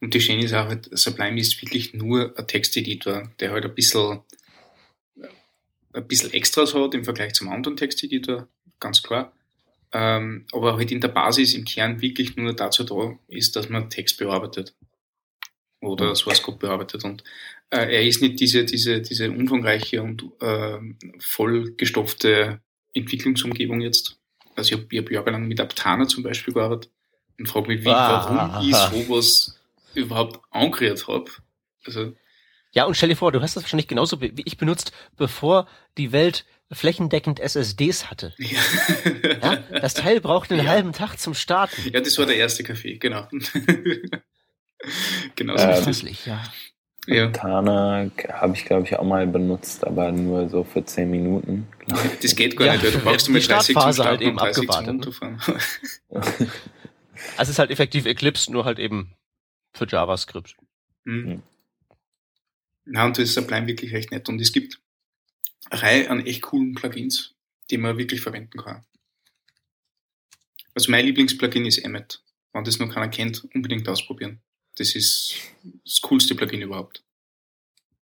[0.00, 4.20] Und die schöne Sache, halt, Sublime ist wirklich nur ein Texteditor, der halt ein bisschen,
[5.92, 9.32] ein bisschen Extras hat im Vergleich zum anderen Texteditor, ganz klar.
[9.92, 13.90] Ähm, aber halt in der Basis im Kern wirklich nur dazu da ist, dass man
[13.90, 14.74] Text bearbeitet.
[15.80, 17.24] oder Source Code bearbeitet und
[17.70, 20.78] äh, er ist nicht diese, diese, diese umfangreiche und äh,
[21.18, 22.60] vollgestopfte
[22.94, 24.16] Entwicklungsumgebung jetzt.
[24.56, 26.90] Also ich habe hab jahrelang mit Aptana zum Beispiel gearbeitet
[27.38, 28.50] und frage mich, wie, Ah.
[28.52, 28.76] warum ich
[29.06, 29.58] sowas
[29.94, 31.30] überhaupt angerührt habe.
[31.86, 32.12] Also,
[32.72, 35.66] Ja, und stell dir vor, du hast das wahrscheinlich genauso wie ich benutzt, bevor
[35.98, 38.32] die Welt flächendeckend SSDs hatte.
[38.38, 38.58] ja.
[39.42, 39.56] Ja?
[39.80, 40.70] Das Teil braucht einen Ja.
[40.70, 41.90] halben Tag zum Starten.
[41.92, 43.26] ja, das war der erste Kaffee, genau.
[45.36, 45.64] genau so.
[45.82, 46.42] Fasslich, ja.
[47.10, 51.66] Ja, Tana habe ich, glaube ich, auch mal benutzt, aber nur so für 10 Minuten.
[52.22, 54.20] das geht gar Ja, nicht, weil du brauchst immer die 30 zum Startphase Starten halt
[54.20, 54.84] eben und 30 zum?
[54.86, 55.40] Runterfahren.
[57.36, 59.14] Also es ist halt effektiv Eclipse, nur halt eben
[59.72, 60.56] für JavaScript.
[61.04, 61.24] Mhm.
[61.26, 61.42] Hm.
[62.84, 64.28] Na, und das ist Sublime wirklich recht nett.
[64.28, 64.80] Und es gibt
[65.70, 67.34] eine Reihe an echt coolen Plugins,
[67.70, 68.84] die man wirklich verwenden kann.
[70.74, 72.22] Also mein Lieblingsplugin ist Emmet.
[72.52, 74.40] Wenn das noch keiner kennt, unbedingt ausprobieren.
[74.80, 75.34] Das ist
[75.84, 77.02] das coolste Plugin überhaupt.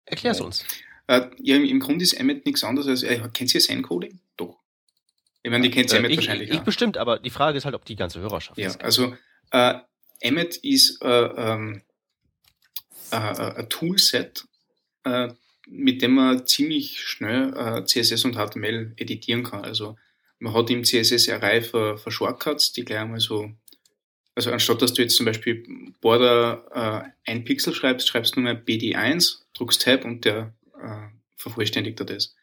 [0.06, 0.46] Erklär's Ja.
[0.46, 0.64] uns.
[1.08, 4.20] Äh, ja, im, im Grunde ist Emmet nichts anderes als, äh, kennt ihr Zen-Coding?
[4.38, 4.58] Doch.
[5.44, 6.64] Ich meine, die kennt Äh, Emmet ich, wahrscheinlich ich auch.
[6.64, 9.14] bestimmt, aber die Frage ist halt, ob die ganze Hörerschaft Ja, also
[9.52, 9.74] äh,
[10.22, 11.82] Emmet ist äh, ähm,
[13.12, 14.46] äh, äh, ein Toolset,
[15.04, 15.34] äh,
[15.68, 19.66] mit dem man ziemlich schnell äh, CSS und HTML editieren kann.
[19.66, 19.98] Also
[20.40, 23.52] man hat im CSS eine Reihe von, von Shortcuts, die gleich einmal so,
[24.36, 28.54] also anstatt dass du jetzt zum Beispiel Border äh, ein Pixel schreibst, schreibst du nur
[28.54, 32.36] mal BD1, druckst Tab und der äh, vervollständigt dir das.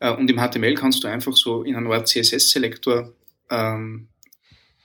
[0.00, 3.14] Äh, und im HTML kannst du einfach so in einer Art CSS-Selektor
[3.50, 4.08] ähm,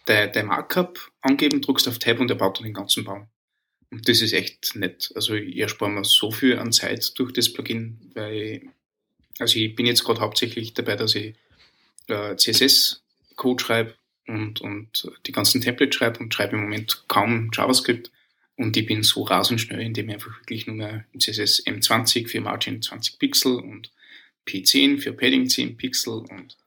[0.05, 3.27] dein, dein Markup angeben, drückst auf Tab und er baut dann den ganzen Baum.
[3.91, 5.11] Und das ist echt nett.
[5.15, 8.61] Also ich erspare mir so viel an Zeit durch das Plugin, weil
[9.39, 11.35] also ich bin jetzt gerade hauptsächlich dabei, dass ich
[12.07, 13.95] äh, CSS-Code schreibe
[14.27, 18.11] und, und die ganzen Templates schreibe und schreibe im Moment kaum JavaScript.
[18.57, 22.39] Und ich bin so rasend schnell, indem ich einfach wirklich nur mehr CSS M20 für
[22.41, 23.91] Margin 20 Pixel und
[24.47, 26.57] P10 für Padding 10 Pixel und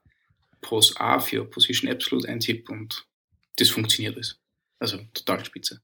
[0.61, 3.07] Pos A für Position Absolute eintipp und
[3.57, 4.39] das funktioniert alles.
[4.81, 5.81] Also total spitze.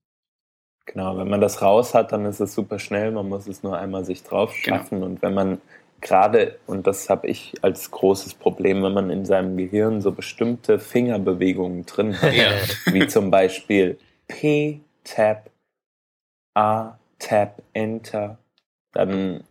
[0.87, 3.11] Genau, wenn man das raus hat, dann ist es super schnell.
[3.13, 4.77] Man muss es nur einmal sich drauf Genau.
[4.77, 5.03] schaffen.
[5.03, 5.61] Und wenn man
[6.01, 10.79] gerade, und das habe ich als großes Problem, wenn man in seinem Gehirn so bestimmte
[10.79, 12.53] Fingerbewegungen drin hat, Ja.
[12.93, 15.51] wie zum Beispiel P, Tab,
[16.55, 18.39] A, Tab, Enter,
[18.93, 19.45] dann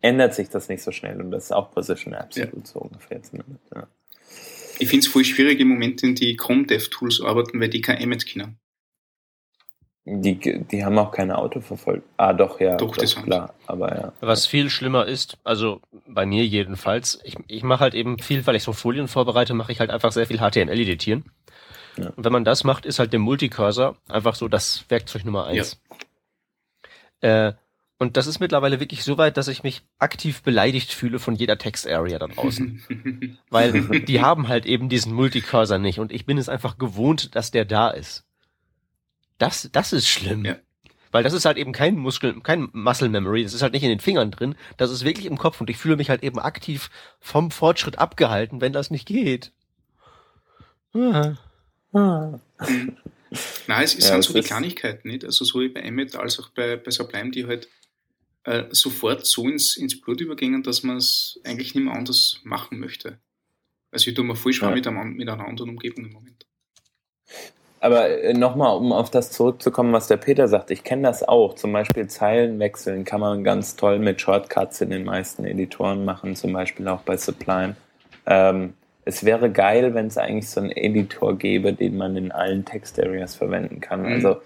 [0.00, 1.20] ändert sich das nicht so schnell.
[1.20, 3.22] Und das ist auch Position Absolute so ungefähr.
[3.22, 3.86] zumindest, Ja.
[4.80, 7.98] Ich finde es voll schwierig im Moment, in die Chrome DevTools arbeiten, weil die kein
[7.98, 8.58] Emmet kennen.
[10.10, 12.02] Die, die haben auch keine Autoverfolgung.
[12.16, 12.76] Ah, doch, ja.
[12.76, 13.54] Doch, das haben klar.
[13.66, 14.12] Aber ja.
[14.20, 18.56] Was viel schlimmer ist, also bei mir jedenfalls, ich, ich mache halt eben viel, weil
[18.56, 21.24] ich so Folien vorbereite, mache ich halt einfach sehr viel HTML editieren.
[21.98, 22.10] Ja.
[22.16, 25.80] Und wenn man das macht, ist halt der Multicursor einfach so das Werkzeug Nummer eins.
[27.20, 27.52] Äh,
[27.98, 31.58] und das ist mittlerweile wirklich so weit, dass ich mich aktiv beleidigt fühle von jeder
[31.58, 33.38] Text-Area da draußen.
[33.50, 37.50] weil die haben halt eben diesen Multicursor nicht und ich bin es einfach gewohnt, dass
[37.50, 38.24] der da ist.
[39.38, 40.44] Das, das ist schlimm.
[40.44, 40.56] Ja.
[41.10, 43.88] Weil das ist halt eben kein Muskel, kein Muscle Memory, das ist halt nicht in
[43.88, 46.90] den Fingern drin, das ist wirklich im Kopf und ich fühle mich halt eben aktiv
[47.18, 49.52] vom Fortschritt abgehalten, wenn das nicht geht.
[50.92, 51.34] Ah.
[51.94, 52.38] Ah.
[53.66, 55.24] Nein, es, es Ja, sind so die Kleinigkeiten, nicht?
[55.24, 57.68] Also so wie bei Emmet als auch bei, bei Sublime, die halt
[58.44, 62.78] äh, sofort so ins, ins Blut übergingen, dass man es eigentlich nicht mehr anders machen
[62.78, 63.18] möchte.
[63.90, 64.74] Also ich tue mir voll schwer Ja.
[64.74, 66.46] mit, einem, mit einer anderen Umgebung im Moment.
[67.80, 71.54] Aber äh, nochmal, um auf das zurückzukommen, was der Peter sagt, ich kenne das auch.
[71.54, 76.34] Zum Beispiel Zeilen wechseln kann man ganz toll mit Shortcuts in den meisten Editoren machen,
[76.34, 77.76] zum Beispiel auch bei Sublime.
[78.26, 82.64] Ähm, es wäre geil, wenn es eigentlich so einen Editor gäbe, den man in allen
[82.64, 84.02] Text-Areas verwenden kann.
[84.02, 84.12] Mhm.
[84.12, 84.36] Also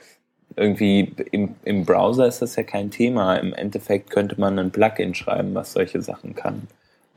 [0.56, 3.36] irgendwie im, im Browser ist das ja kein Thema.
[3.36, 6.68] Im Endeffekt könnte man ein Plugin schreiben, was solche Sachen kann.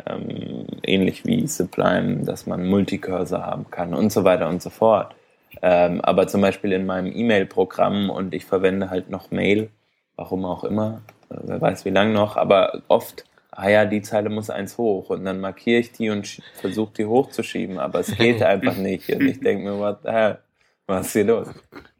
[0.07, 5.13] Ähm, ähnlich wie Sublime, dass man Multicursor haben kann und so weiter und so fort.
[5.61, 9.69] Ähm, aber zum Beispiel in meinem E-Mail-Programm und ich verwende halt noch Mail,
[10.15, 14.29] warum auch immer, äh, wer weiß wie lang noch, aber oft, ah ja, die Zeile
[14.29, 18.41] muss eins hoch und dann markiere ich die und versuche die hochzuschieben, aber es geht
[18.43, 20.39] einfach nicht und ich denke mir, what the hell,
[20.87, 21.49] was ist hier los?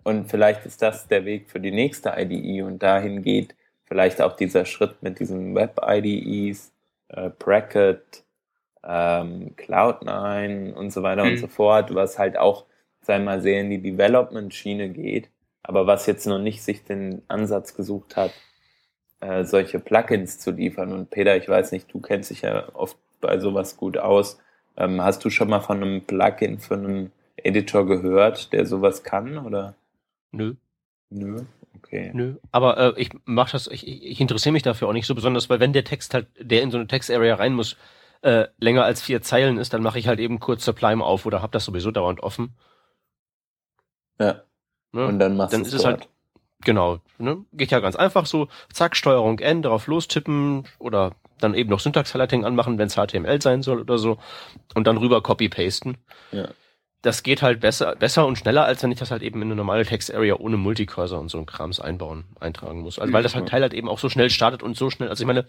[0.04, 4.36] Und vielleicht ist das der Weg für die nächste IDE und dahin geht vielleicht auch
[4.36, 6.74] dieser Schritt mit diesen Web-IDEs,
[7.10, 8.24] äh, Bracket,
[8.84, 11.38] ähm, Cloud9 und so weiter und Mhm.
[11.38, 12.66] so fort, was halt auch,
[13.06, 15.30] sei mal, sehr in die Development-Schiene geht,
[15.64, 18.32] aber was jetzt noch nicht sich den Ansatz gesucht hat,
[19.22, 20.92] äh, solche Plugins zu liefern.
[20.92, 24.40] Und Peter, ich weiß nicht, du kennst dich ja oft bei sowas gut aus.
[24.78, 29.38] Ähm, hast du schon mal von einem Plugin für einen Editor gehört, der sowas kann,
[29.38, 29.76] oder?
[30.32, 30.56] Nö.
[31.10, 31.44] Nö.
[31.78, 32.12] okay.
[32.14, 35.50] Nö, aber äh, ich mach das, ich, ich interessiere mich dafür auch nicht so besonders,
[35.50, 37.78] weil wenn der Text halt, der in so eine Text-Area rein muss,
[38.22, 41.42] äh, länger als vier Zeilen ist, dann mache ich halt eben kurz Sublime auf oder
[41.42, 42.56] hab das sowieso dauernd offen.
[44.20, 44.42] Ja.
[44.92, 45.08] Ne?
[45.08, 46.08] Und dann machst dann du ist es halt,
[46.64, 47.44] genau, ne?
[47.54, 52.46] geht ja ganz einfach so, zack, Steuerung N, darauf lostippen oder dann eben noch Syntax-Highlighting
[52.46, 54.18] anmachen, wenn es HTML sein soll oder so
[54.74, 55.98] und dann rüber copy-pasten.
[56.32, 56.48] Ja.
[57.02, 59.56] Das geht halt besser, besser und schneller, als wenn ich das halt eben in eine
[59.56, 62.98] normale Text-Area ohne Multicursor und so ein Krams einbauen, eintragen muss.
[62.98, 65.24] Also weil das halt Teil halt eben auch so schnell startet und so schnell, also
[65.24, 65.46] ich meine,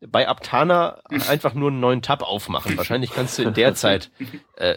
[0.00, 2.76] bei Aptana einfach nur einen neuen Tab aufmachen.
[2.76, 4.10] Wahrscheinlich kannst du in der Zeit
[4.56, 4.76] äh,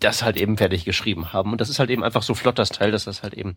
[0.00, 1.52] das halt eben fertig geschrieben haben.
[1.52, 3.56] Und das ist halt eben einfach so flott, das Teil, dass das halt eben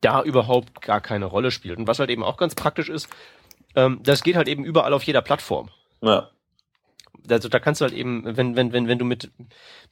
[0.00, 1.78] da überhaupt gar keine Rolle spielt.
[1.78, 3.08] Und was halt eben auch ganz praktisch ist,
[3.74, 5.70] ähm, das geht halt eben überall auf jeder Plattform.
[6.02, 6.30] Ja.
[7.28, 9.32] Also da kannst du halt eben, wenn, wenn, wenn, wenn du mit,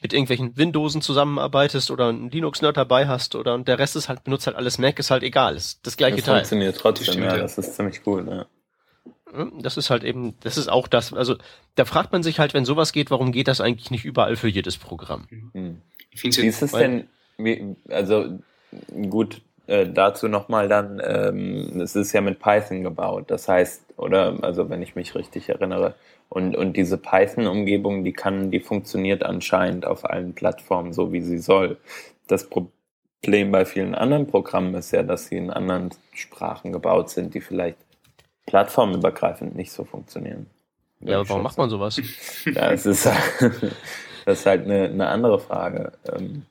[0.01, 4.23] mit irgendwelchen Windowsen zusammenarbeitest oder einen Linux-Nerd dabei hast oder und der Rest ist halt,
[4.23, 5.57] benutzt halt alles Mac, ist halt egal.
[5.57, 6.37] Ist das gleiche Das Teil.
[6.37, 7.37] funktioniert trotzdem, ja.
[7.37, 8.47] das ist ziemlich cool, ja.
[9.61, 11.37] Das ist halt eben, das ist auch das, also
[11.75, 14.49] da fragt man sich halt, wenn sowas geht, warum geht das eigentlich nicht überall für
[14.49, 15.27] jedes Programm?
[15.53, 15.81] Hm.
[16.15, 18.39] Finde Wie ist es denn, wie, also
[19.11, 24.39] gut, äh, dazu nochmal dann, ähm, es ist ja mit Python gebaut, das heißt, oder,
[24.43, 25.95] also wenn ich mich richtig erinnere,
[26.29, 31.39] und, und diese Python-Umgebung, die kann, die funktioniert anscheinend auf allen Plattformen so, wie sie
[31.39, 31.77] soll.
[32.27, 37.35] Das Problem bei vielen anderen Programmen ist ja, dass sie in anderen Sprachen gebaut sind,
[37.35, 37.79] die vielleicht
[38.47, 40.47] plattformübergreifend nicht so funktionieren.
[41.01, 42.01] Ja, aber warum macht man sowas?
[42.45, 43.07] Ja, es ist,
[44.27, 45.93] das ist halt eine, eine andere Frage.
[46.13, 46.47] Ähm,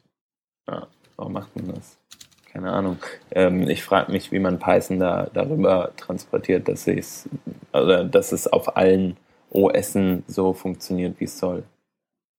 [0.68, 1.98] ja, warum macht man das?
[2.52, 2.98] Keine Ahnung.
[3.32, 7.28] Ähm, ich frage mich, wie man Python da darüber transportiert, dass es
[7.74, 9.18] oder dass es auf allen
[9.50, 11.64] OSen so funktioniert, wie es soll.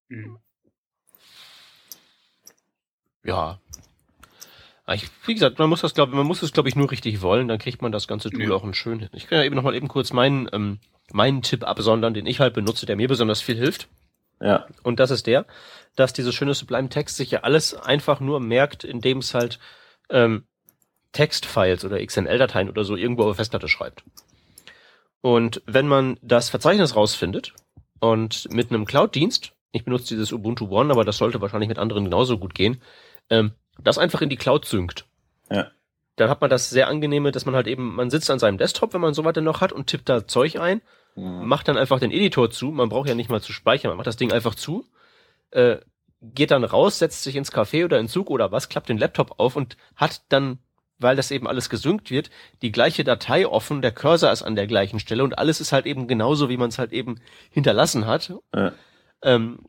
[0.09, 0.39] Mhm.
[3.25, 3.59] Ja.
[4.87, 7.23] Aber Ich, wie gesagt, man muss das, glaube man muss es, glaube ich, nur richtig
[7.23, 8.55] wollen, dann kriegt man das ganze Tool Ja.
[8.55, 9.09] auch ein schön hin.
[9.13, 10.79] Ich kann ja eben noch mal eben kurz meinen, ähm,
[11.13, 13.89] meinen Tipp absondern, den ich halt benutze, der mir besonders viel hilft.
[14.41, 15.47] Ja, Und das ist der,
[15.97, 19.59] dass dieses schöne Sublime Text sich ja alles einfach nur merkt, indem es halt
[20.11, 20.45] ähm,
[21.13, 24.03] Textfiles oder XML-Dateien oder so irgendwo auf der Festplatte schreibt.
[25.21, 27.55] Und wenn man das Verzeichnis rausfindet
[28.01, 32.05] und mit einem Cloud-Dienst, ich benutze dieses Ubuntu One, aber das sollte wahrscheinlich mit anderen
[32.05, 32.83] genauso gut gehen,
[33.31, 35.07] ähm, das einfach in die Cloud synkt.
[35.51, 35.71] Ja.
[36.17, 38.95] Dann hat man das sehr angenehme, dass man halt eben, man sitzt an seinem Desktop,
[38.95, 40.81] wenn man so weit denn noch hat und tippt da Zeug ein
[41.17, 41.47] Mhm.
[41.47, 42.71] macht dann einfach den Editor zu.
[42.71, 43.91] Man braucht ja nicht mal zu speichern.
[43.91, 44.87] Man macht das Ding einfach zu,
[45.51, 45.77] äh,
[46.21, 49.39] geht dann raus, setzt sich ins Café oder in Zug oder was, klappt den Laptop
[49.39, 50.59] auf und hat dann,
[50.99, 52.31] weil das eben alles gesynkt wird,
[52.63, 53.83] die gleiche Datei offen.
[53.83, 56.71] Der Cursor ist an der gleichen Stelle und alles ist halt eben genauso, wie man
[56.71, 58.33] es halt eben hinterlassen hat.
[58.55, 58.73] Ja.
[59.23, 59.61] Ähm,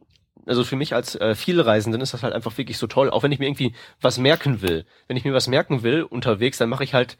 [0.45, 3.09] also für mich als äh, Vielreisenden ist das halt einfach wirklich so toll.
[3.09, 4.85] Auch wenn ich mir irgendwie was merken will.
[5.07, 7.17] Wenn ich mir was merken will unterwegs, dann mache ich halt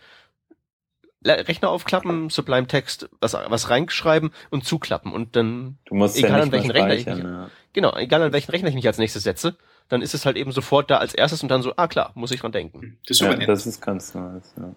[1.28, 6.44] Rechner aufklappen, Sublime Text, was, was reinschreiben und zuklappen und dann, Du musst Egal ja
[6.44, 7.50] an welchen Rechner ich mich- ja.
[7.74, 9.56] genau, egal an welchen Rechner ich mich als nächstes setze,
[9.90, 12.30] dann ist es halt eben sofort da als erstes und dann so, ah klar, muss
[12.30, 13.00] ich dran denken.
[13.08, 14.54] Das ist Ja, das ist ganz nice.
[14.56, 14.76] Ja.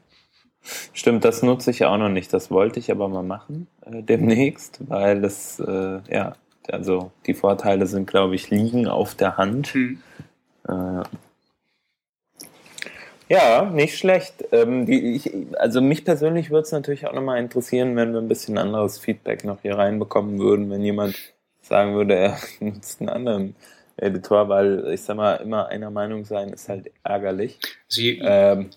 [0.95, 2.33] Stimmt, das nutze ich ja auch noch nicht.
[2.33, 6.33] Das wollte ich aber mal machen äh, demnächst, weil es, äh, ja,
[6.73, 9.75] also die Vorteile sind, glaube ich, liegen auf der Hand.
[9.75, 10.03] Mhm.
[10.69, 11.03] Äh,
[13.29, 14.45] ja, nicht schlecht.
[14.53, 18.29] Ähm, die, ich, also mich persönlich würde es natürlich auch nochmal interessieren, wenn wir ein
[18.29, 21.17] bisschen anderes Feedback noch hier reinbekommen würden, wenn jemand
[21.61, 23.57] sagen würde, er nutzt einen anderen
[23.97, 27.59] Editor, weil ich sag mal, immer einer Meinung sein ist halt ärgerlich.
[27.89, 28.71] Also ich, Ähm,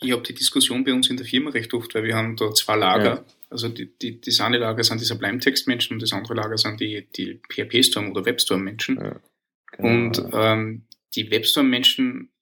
[0.00, 2.52] ich habe die Diskussion bei uns in der Firma recht oft, weil wir haben da
[2.52, 3.04] zwei Lager.
[3.04, 3.24] Ja.
[3.48, 7.06] Also die, die, das eine Lager sind die Sublime-Text-Menschen und das andere Lager sind die,
[7.16, 8.96] die PHP-Storm- oder Webstorm-Menschen.
[8.96, 9.20] Ja,
[9.72, 9.88] genau.
[9.88, 12.32] Und ähm, die Webstorm-Menschen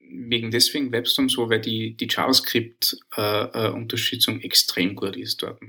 [0.00, 5.60] wegen deswegen Webstorm so, weil die, die JavaScript-Unterstützung extrem gut ist dort.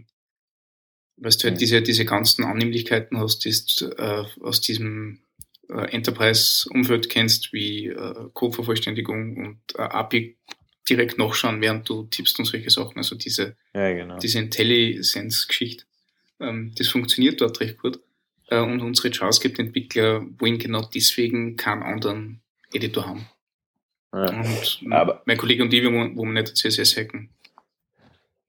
[1.18, 1.60] Weil du halt Mhm.
[1.60, 5.22] diese, diese ganzen Annehmlichkeiten hast, die du äh, aus diesem
[5.70, 10.38] äh, Enterprise-Umfeld kennst, wie äh, Codevervollständigung und äh, API
[10.90, 12.98] direkt nachschauen, während du tippst und solche Sachen.
[12.98, 14.18] Also diese, ja, genau.
[14.20, 15.86] diese IntelliSense-Geschichte.
[16.40, 18.00] Ähm, das funktioniert dort recht gut.
[18.50, 22.42] Äh, und unsere JavaScript-Entwickler wollen genau deswegen keinen anderen
[22.74, 23.28] Editor haben.
[24.14, 24.30] Ja.
[24.30, 27.30] Und Aber- mein Kollege und ich, wir, wo wir nicht CSS hacken,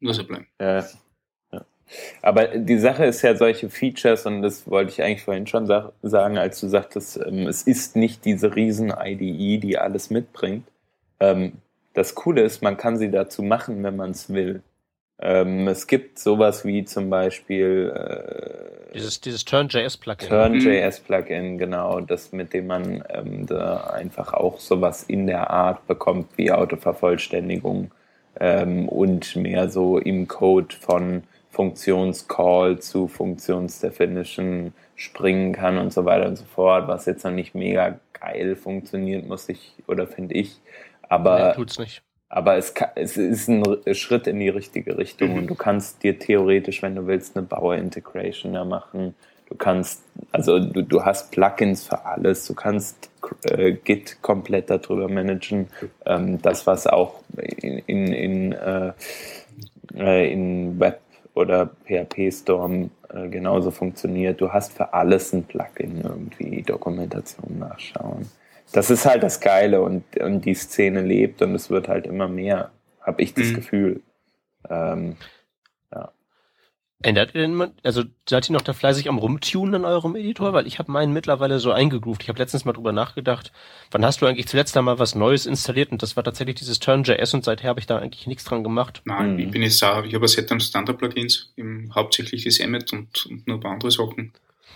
[0.01, 0.46] nur so bleiben.
[0.61, 0.87] Ja.
[2.20, 5.92] Aber die Sache ist ja solche Features, und das wollte ich eigentlich vorhin schon sa
[6.03, 10.66] sagen, als du sagtest, ähm, es ist nicht diese riesen IDE, die alles mitbringt.
[11.20, 11.53] Ähm,
[11.96, 14.62] das Coole ist, man kann sie dazu machen, wenn man es will.
[15.18, 20.28] Ähm, es gibt sowas wie zum Beispiel äh, Dieses, dieses Turn.js-Plugin.
[20.28, 26.28] Turn.js-Plugin, genau, das mit dem man ähm, da einfach auch sowas in der Art bekommt
[26.37, 27.90] wie Autovervollständigung
[28.38, 36.28] ähm, und mehr so im Code von Funktionscall zu Funktionsdefinition springen kann und so weiter
[36.28, 40.61] und so fort, was jetzt noch nicht mega geil funktioniert, muss ich oder finde ich.
[41.09, 42.03] Aber, Nee, tut's nicht.
[42.29, 43.64] aber es, kann, es ist ein
[43.95, 45.38] Schritt in die richtige Richtung Mhm.
[45.38, 49.14] und du kannst dir theoretisch, wenn du willst, eine Bauer-Integration da machen.
[49.49, 53.11] Du kannst, also du, du hast Plugins für alles, du kannst
[53.45, 55.69] äh, Git komplett darüber managen.
[56.05, 58.92] Ähm, das, was auch in, in, in, äh,
[59.97, 61.01] äh, in Web
[61.35, 64.40] oder PHP Storm äh, genauso funktioniert.
[64.40, 68.27] Du hast für alles ein Plugin irgendwie, Dokumentation nachschauen.
[68.72, 72.29] Das ist halt das Geile und, und die Szene lebt und es wird halt immer
[72.29, 73.55] mehr, habe ich das Mhm.
[73.55, 74.00] Gefühl.
[74.68, 75.16] Ähm,
[77.02, 80.55] Ändert ihr denn, mal- also seid ihr noch da fleißig am Rumtunen an eurem Editor?
[80.55, 82.22] Weil ich habe meinen mittlerweile so eingegroovt.
[82.22, 83.52] Ich habe letztens mal drüber nachgedacht,
[83.90, 85.92] wann hast du eigentlich zuletzt da mal was Neues installiert?
[85.92, 89.02] Und das war tatsächlich dieses Turn.js und seither habe ich da eigentlich nichts dran gemacht.
[89.05, 89.38] Nein, Mhm.
[89.40, 90.05] ich bin jetzt sauer.
[90.07, 91.52] Ich habe seit dem Standard-Plugins,
[91.94, 94.33] hauptsächlich das Emmet und, und nur ein paar andere Sachen.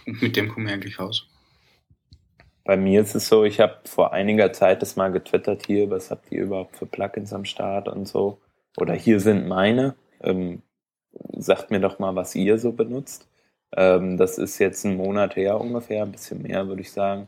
[0.06, 1.26] Und mit dem komme ich eigentlich aus.
[2.70, 6.12] Bei mir ist es so, ich habe vor einiger Zeit das mal getwittert hier, was
[6.12, 8.38] habt ihr überhaupt für Plugins am Start und so.
[8.76, 9.96] Oder hier sind meine.
[10.22, 10.62] Ähm,
[11.36, 13.28] sagt mir doch mal, was ihr so benutzt.
[13.76, 17.26] Ähm, das ist jetzt ein Monat her ungefähr, ein bisschen mehr, würde ich sagen.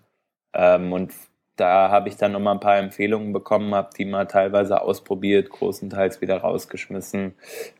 [0.54, 1.12] Ähm, und
[1.56, 6.20] da habe ich dann nochmal ein paar Empfehlungen bekommen, habe die mal teilweise ausprobiert, großenteils
[6.20, 7.34] wieder rausgeschmissen.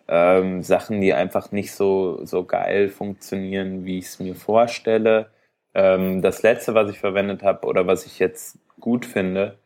[0.08, 5.30] Ähm, Sachen, die einfach nicht so, so geil funktionieren, wie ich es mir vorstelle.
[5.74, 9.58] Ähm, das letzte, was ich verwendet habe oder was ich jetzt gut finde,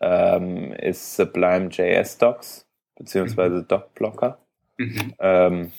[0.00, 4.38] ähm, ist Sublime JS Docs beziehungsweise Docblocker.
[4.76, 5.14] Mhm.
[5.18, 5.72] Ähm,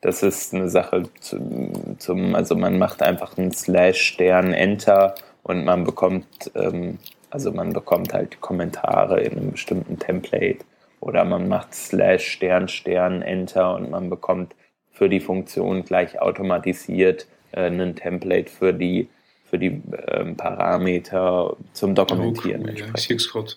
[0.00, 5.64] das ist eine Sache zum, zum, also man macht einfach einen Slash Stern Enter und
[5.64, 6.98] man bekommt, ähm,
[7.30, 10.64] also man bekommt halt Kommentare in einem bestimmten Template
[11.00, 14.54] oder man macht Slash Stern Stern Enter und man bekommt
[14.90, 19.08] für die Funktion gleich automatisiert äh, ein Template für die
[19.52, 23.28] für die ähm, Parameter zum Dokumentieren Oh, cool, ja, entsprechend.
[23.30, 23.52] gerade.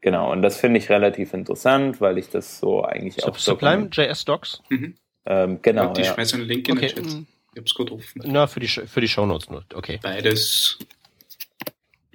[0.00, 3.88] Genau, und das finde ich relativ interessant, weil ich das so eigentlich auch Sub Sublime
[3.92, 4.62] JS Docs?
[4.68, 4.94] Mhm.
[5.26, 6.14] Ähm, genau, Warte, ich ja.
[6.14, 6.88] schmeiße einen Link in Okay.
[6.88, 7.04] den Chat.
[7.04, 8.22] mm, Ich habe es gerade offen.
[8.24, 9.64] Na, für die, für die Shownotes nur.
[9.74, 10.00] Okay.
[10.02, 10.78] Beides.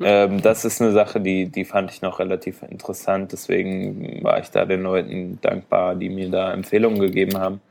[0.02, 3.32] Ähm, das ist eine Sache, die, die fand ich noch relativ interessant.
[3.32, 7.62] Deswegen war ich da den Leuten dankbar, die mir da Empfehlungen gegeben haben.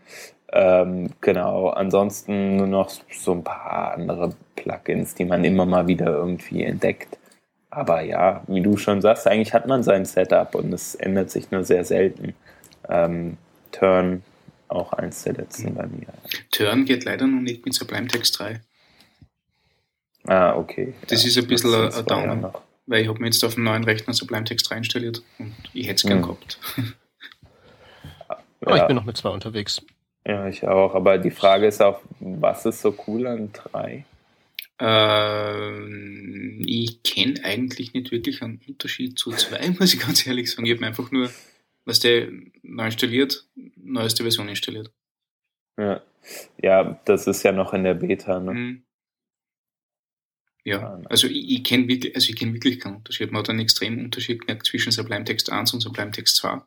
[0.52, 6.06] Ähm, genau, ansonsten nur noch so ein paar andere Plugins, die man immer mal wieder
[6.08, 7.16] irgendwie entdeckt.
[7.70, 11.50] Aber ja, wie du schon sagst, eigentlich hat man sein Setup und es ändert sich
[11.52, 12.34] nur sehr selten.
[12.88, 13.36] Ähm,
[13.70, 14.24] Turn,
[14.66, 16.08] auch eins der letzten bei mir.
[16.50, 18.60] Turn geht leider noch nicht mit Sublime Text 3,
[20.26, 20.92] Ah, okay.
[21.06, 22.34] Das ist ein bisschen ein zwei Downer.
[22.34, 22.60] noch.
[22.86, 25.86] weil ich habe mir jetzt auf dem neuen Rechner Sublime Text 3 installiert und ich
[25.86, 26.22] hätte es gern Mhm.
[26.22, 26.58] gehabt.
[28.66, 28.76] Oh, Ja.
[28.76, 29.80] ich bin noch mit zwei unterwegs.
[30.26, 30.94] Ja, ich auch.
[30.94, 34.04] Aber die Frage ist auch, was ist so cool an 3?
[34.78, 40.66] Ähm, ich kenne eigentlich nicht wirklich einen Unterschied zu 2, muss ich ganz ehrlich sagen.
[40.66, 41.30] Ich habe mir einfach nur,
[41.84, 42.28] was der
[42.62, 44.90] neu installiert, neueste Version installiert.
[45.78, 46.02] Ja.
[46.62, 48.40] ja, das ist ja noch in der Beta.
[48.40, 48.52] Ne?
[48.52, 48.82] Mhm.
[48.82, 51.06] Ah, Ja, nice.
[51.08, 53.32] also ich, ich kenne wirklich, also ich kenne wirklich keinen Unterschied.
[53.32, 56.60] Man hat einen extremen Unterschied gemerkt zwischen Sublime Text 1 und Sublime Text 2.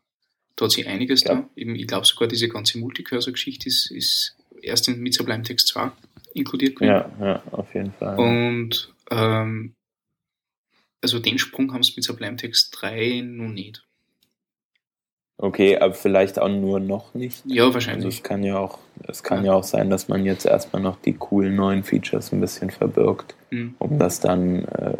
[0.55, 1.35] Da hat sich einiges Ja.
[1.35, 1.49] da.
[1.55, 5.91] Eben, ich glaube sogar diese ganze Multicursor-Geschichte ist, ist erst in, mit Sublime Text 2
[6.33, 6.91] inkludiert gewesen.
[7.19, 8.17] Ja, ja, auf jeden Fall.
[8.19, 9.75] Und ähm,
[11.01, 13.83] also den Sprung haben sie mit Sublime Text 3 noch nicht.
[15.37, 17.43] Okay, aber vielleicht auch nur noch nicht.
[17.45, 18.17] Ja, Also wahrscheinlich.
[18.17, 21.13] es kann ja auch, es kann ja auch sein, dass man jetzt erstmal noch die
[21.13, 23.75] coolen neuen Features ein bisschen verbirgt, Mhm.
[23.79, 24.97] um das dann äh,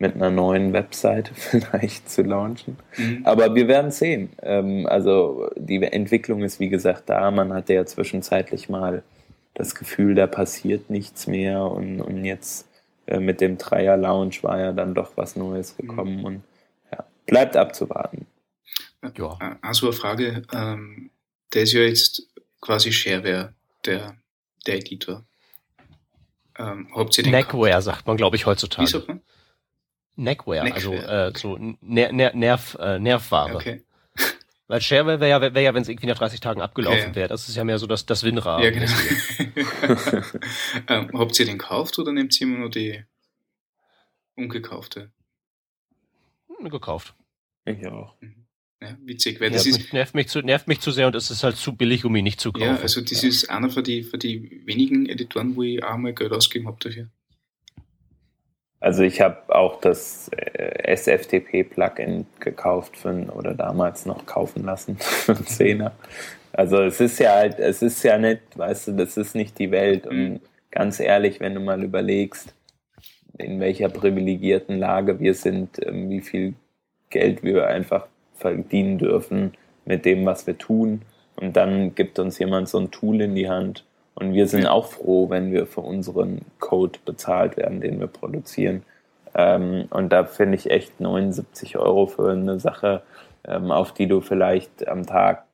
[0.00, 2.76] mit einer neuen Webseite vielleicht zu launchen.
[2.96, 3.20] Mhm.
[3.24, 4.30] Aber wir werden sehen.
[4.42, 7.30] Ähm, also die Entwicklung ist wie gesagt da.
[7.30, 9.04] Man hatte ja zwischenzeitlich mal
[9.54, 12.66] das Gefühl, da passiert nichts mehr und, und jetzt
[13.06, 16.42] äh, mit dem Dreier Lounge war ja dann doch was Neues gekommen und
[16.90, 18.26] ja, bleibt abzuwarten.
[19.18, 19.58] Ja.
[19.60, 21.10] Also eine Frage, ähm,
[21.52, 22.22] der ist ja jetzt
[22.60, 23.52] quasi Shareware,
[23.84, 24.16] der,
[24.66, 25.24] der Editor.
[26.58, 28.88] Ähm, habt ihr den Neckware sagt man, glaube ich, Wie heutzutage.
[28.88, 29.20] sagt man?
[30.16, 33.56] Neckware, also Neckware, äh, so Ner Ner Nerv, äh, Nervware.
[33.56, 33.82] Okay.
[34.68, 37.14] Weil Shareware wäre ja, wär ja wenn es irgendwie nach 30 Tagen abgelaufen Ja, ja.
[37.14, 37.28] wäre.
[37.28, 38.62] Das ist ja mehr so das, das WinRAR.
[38.62, 38.86] Ja, genau.
[40.88, 43.02] ähm, habt ihr den gekauft oder nehmt ihr immer nur die
[44.36, 45.10] ungekaufte?
[46.62, 47.14] Gekauft.
[47.64, 48.14] Ich auch.
[48.82, 51.14] Ja, witzig, weil Nervt das ist, mich, nervt, mich zu, nervt mich zu sehr und
[51.14, 52.66] es ist halt zu billig, um ihn nicht zu kaufen.
[52.66, 56.14] ja, also das ist einer von die, von die wenigen Editoren, wo ich auch mal
[56.14, 57.10] Geld ausgegeben habe dafür.
[58.80, 65.36] Also ich habe auch das äh, SFTP-Plugin gekauft für, oder damals noch kaufen lassen für
[65.36, 65.92] einen Zehner.
[66.52, 69.70] Also es ist ja halt, es ist ja nicht, weißt du, das ist nicht die
[69.70, 70.06] Welt.
[70.06, 70.40] Und mhm.
[70.70, 72.54] ganz ehrlich, wenn du mal überlegst,
[73.38, 76.54] in welcher privilegierten Lage wir sind, ähm, wie viel
[77.10, 78.06] Geld wir einfach
[78.36, 79.52] verdienen dürfen
[79.84, 81.02] mit dem, was wir tun.
[81.36, 83.84] Und dann gibt uns jemand so ein Tool in die Hand,
[84.20, 88.82] und wir sind auch froh, wenn wir für unseren Code bezahlt werden, den wir produzieren.
[89.34, 93.02] Ähm, und da finde ich echt 79 Euro für eine Sache,
[93.44, 95.44] ähm, auf die du vielleicht am Tag,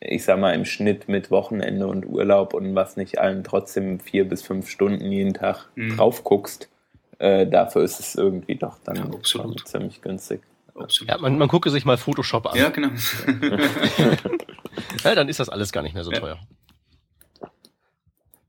[0.00, 4.26] ich sag mal, im Schnitt mit Wochenende und Urlaub und was nicht allen trotzdem vier
[4.26, 5.96] bis fünf Stunden jeden Tag mhm.
[5.96, 6.70] drauf guckst.
[7.18, 10.40] Äh, dafür ist es irgendwie doch dann ja, ziemlich günstig.
[10.74, 11.10] Absolut.
[11.10, 12.56] Ja, man, man gucke sich mal Photoshop an.
[12.56, 12.88] Ja, genau.
[15.04, 16.18] ja, dann ist das alles gar nicht mehr so ja.
[16.18, 16.38] teuer.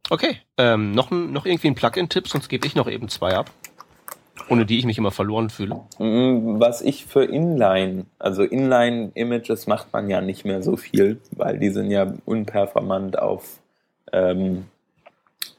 [0.10, 3.49] Okay, ähm, noch, noch irgendwie ein Plugin-Tipp, sonst gebe ich noch eben zwei ab,
[4.49, 5.76] ohne die ich mich immer verloren fühle.
[5.97, 11.58] Mm, was ich für Inline, also Inline-Images macht man ja nicht mehr so viel, weil
[11.58, 13.60] die sind ja unperformant auf,
[14.12, 14.66] ähm,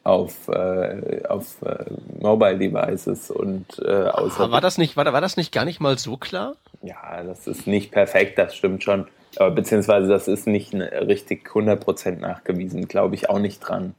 [0.02, 1.86] auf, äh, auf äh,
[2.20, 4.50] Mobile Devices und äh, außer.
[4.50, 6.54] War das nicht, war, war das nicht gar nicht mal so klar?
[6.82, 9.06] Ja, das ist nicht perfekt, das stimmt schon.
[9.36, 13.94] Aber beziehungsweise das ist nicht richtig 100% nachgewiesen, glaube ich auch nicht dran.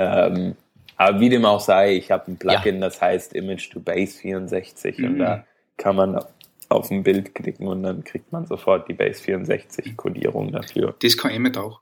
[0.00, 0.56] Ähm,
[0.96, 2.80] aber wie dem auch sei, ich habe ein Plugin, ja.
[2.80, 5.04] das heißt Image to Base 64 mhm.
[5.04, 5.44] und da
[5.76, 6.24] kann man
[6.70, 10.94] auf ein Bild klicken und dann kriegt man sofort die Base 64 Kodierung dafür.
[11.02, 11.80] Das kann Emmet auch.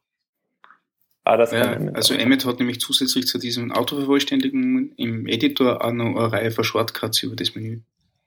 [1.25, 2.19] Ah, das kann ja, Emmet also auch.
[2.19, 7.23] Emmet hat nämlich zusätzlich zu diesem Autovervollständigen im Editor auch noch eine Reihe von Shortcuts
[7.23, 7.81] über das Menü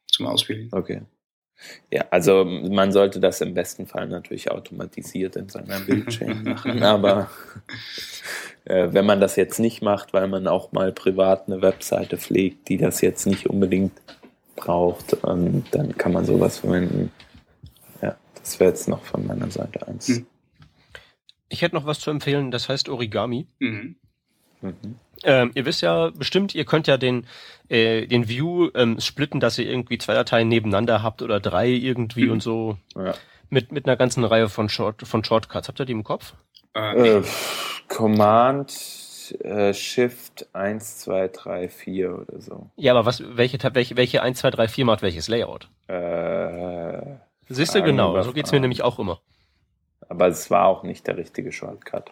[0.07, 0.69] zum Auswählen.
[0.71, 1.01] Okay.
[1.91, 7.29] Ja, also man sollte das im besten Fall natürlich automatisiert in seiner Bildchain machen, aber
[8.65, 12.69] äh, wenn man das jetzt nicht macht, weil man auch mal privat eine Webseite pflegt,
[12.69, 13.93] die das jetzt nicht unbedingt
[14.55, 17.11] braucht, ähm, dann kann man sowas verwenden.
[18.01, 20.07] Ja, das wäre jetzt noch von meiner Seite eins.
[20.09, 20.25] Mhm.
[21.49, 23.47] Ich hätte noch was zu empfehlen, das heißt Origami.
[23.59, 23.97] Mhm.
[24.61, 24.95] Mhm.
[25.23, 27.27] Ähm, ihr wisst ja bestimmt, ihr könnt ja den,
[27.69, 32.25] äh, den View ähm, splitten, dass ihr irgendwie zwei Dateien nebeneinander habt oder drei irgendwie
[32.25, 32.31] mhm.
[32.31, 32.77] und so.
[32.95, 33.13] Ja.
[33.49, 35.67] Mit, mit einer ganzen Reihe von, Short, von Shortcuts.
[35.67, 36.33] Habt ihr die im Kopf?
[36.73, 37.23] Äh, äh,
[37.89, 38.71] Command
[39.39, 42.69] äh, Shift 1, 2, 3, 4 oder so.
[42.75, 45.69] Ja, aber was, welche, welche, welche 1, 2, 3, 4 macht welches Layout?
[45.87, 47.17] Äh,
[47.49, 49.19] Siehst du, genau, so geht's mir nämlich auch immer.
[50.07, 52.11] Aber es war auch nicht der richtige Shortcut.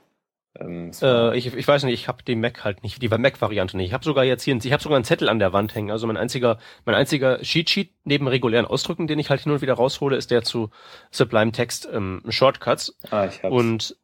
[0.59, 3.87] Ähm, äh, ich, ich weiß nicht, ich habe die Mac halt nicht, die Mac-Variante nicht.
[3.87, 5.91] Ich habe sogar jetzt hier, ich habe sogar einen Zettel an der Wand hängen.
[5.91, 9.61] Also mein einziger, mein einziger Cheat Sheet neben regulären Ausdrücken, den ich halt hin und
[9.61, 10.69] wieder raushole, ist der zu
[11.11, 12.95] Sublime Text ähm, Shortcuts.
[13.09, 13.55] Ah, ich hab's.
[13.55, 13.97] Und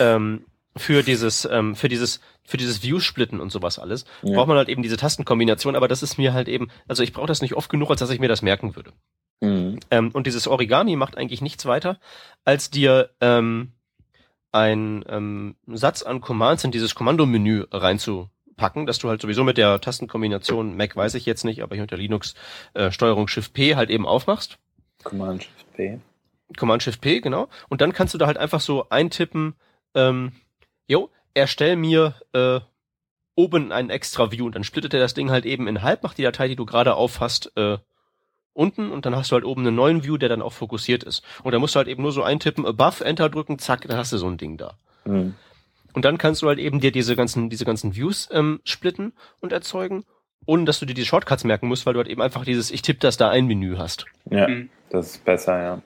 [0.00, 0.44] ähm,
[0.76, 4.34] für dieses, ähm, für dieses, für dieses View-Splitten und sowas alles, ja.
[4.34, 7.26] braucht man halt eben diese Tastenkombination, aber das ist mir halt eben, also ich brauche
[7.26, 8.92] das nicht oft genug, als dass ich mir das merken würde.
[9.40, 9.80] Mhm.
[9.90, 11.98] Ähm, und dieses Origami macht eigentlich nichts weiter,
[12.44, 13.72] als dir ähm,
[14.52, 19.80] ein ähm, Satz an Commands in dieses Kommandomenü reinzupacken, dass du halt sowieso mit der
[19.80, 22.34] Tastenkombination Mac weiß ich jetzt nicht, aber hier unter Linux
[22.74, 24.58] äh, Steuerung Shift P halt eben aufmachst.
[25.04, 26.00] Command Shift P.
[26.56, 27.48] Command Shift P, genau.
[27.68, 29.54] Und dann kannst du da halt einfach so eintippen,
[29.94, 30.32] ähm,
[30.86, 32.60] jo, erstell mir äh,
[33.34, 36.18] oben einen extra View und dann splittet er das Ding halt eben in halb, macht
[36.18, 37.78] die Datei, die du gerade aufhast, äh,
[38.58, 41.22] unten und dann hast du halt oben einen neuen View, der dann auch fokussiert ist.
[41.44, 44.12] Und da musst du halt eben nur so eintippen, above, enter drücken, zack, dann hast
[44.12, 44.74] du so ein Ding da.
[45.04, 45.34] Mhm.
[45.94, 49.52] Und dann kannst du halt eben dir diese ganzen, diese ganzen Views ähm, splitten und
[49.52, 50.04] erzeugen,
[50.44, 52.82] ohne dass du dir die Shortcuts merken musst, weil du halt eben einfach dieses Ich
[52.82, 54.04] tippe das da ein Menü hast.
[54.30, 54.70] Ja, mhm.
[54.90, 55.82] das ist besser, ja.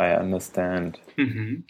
[0.00, 1.00] I understand.
[1.16, 1.64] Mhm.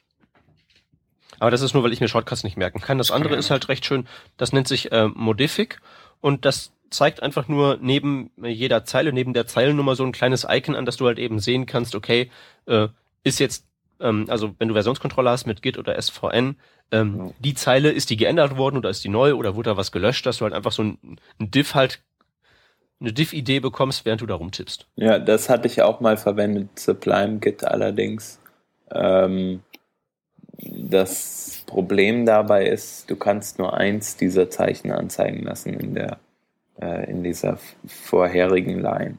[1.38, 2.98] Aber das ist nur, weil ich mir Shortcuts nicht merken kann.
[2.98, 4.08] Das andere ist halt recht schön.
[4.36, 5.80] Das nennt sich äh, Modific
[6.20, 10.74] und das zeigt einfach nur neben jeder Zeile, neben der Zeilennummer so ein kleines Icon
[10.74, 12.30] an, dass du halt eben sehen kannst, okay,
[12.66, 12.88] äh,
[13.24, 13.66] ist jetzt,
[14.00, 16.56] ähm, also wenn du Versionskontrolle hast mit Git oder SVN,
[16.92, 19.92] ähm, die Zeile, ist die geändert worden oder ist die neu oder wurde da was
[19.92, 22.00] gelöscht, dass du halt einfach so ein, ein Diff halt
[23.00, 24.86] eine Diff-Idee bekommst, während du da rumtippst.
[24.96, 28.40] Ja, das hatte ich auch mal verwendet, Sublime Git allerdings.
[28.90, 29.60] Ähm,
[30.58, 36.18] das Problem dabei ist, du kannst nur eins dieser Zeichen anzeigen lassen in der
[36.80, 39.18] äh, in dieser vorherigen Line.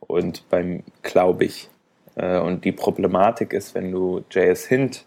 [0.00, 1.68] Und beim glaube ich.
[2.16, 5.06] Äh, und die Problematik ist, wenn du JS Hint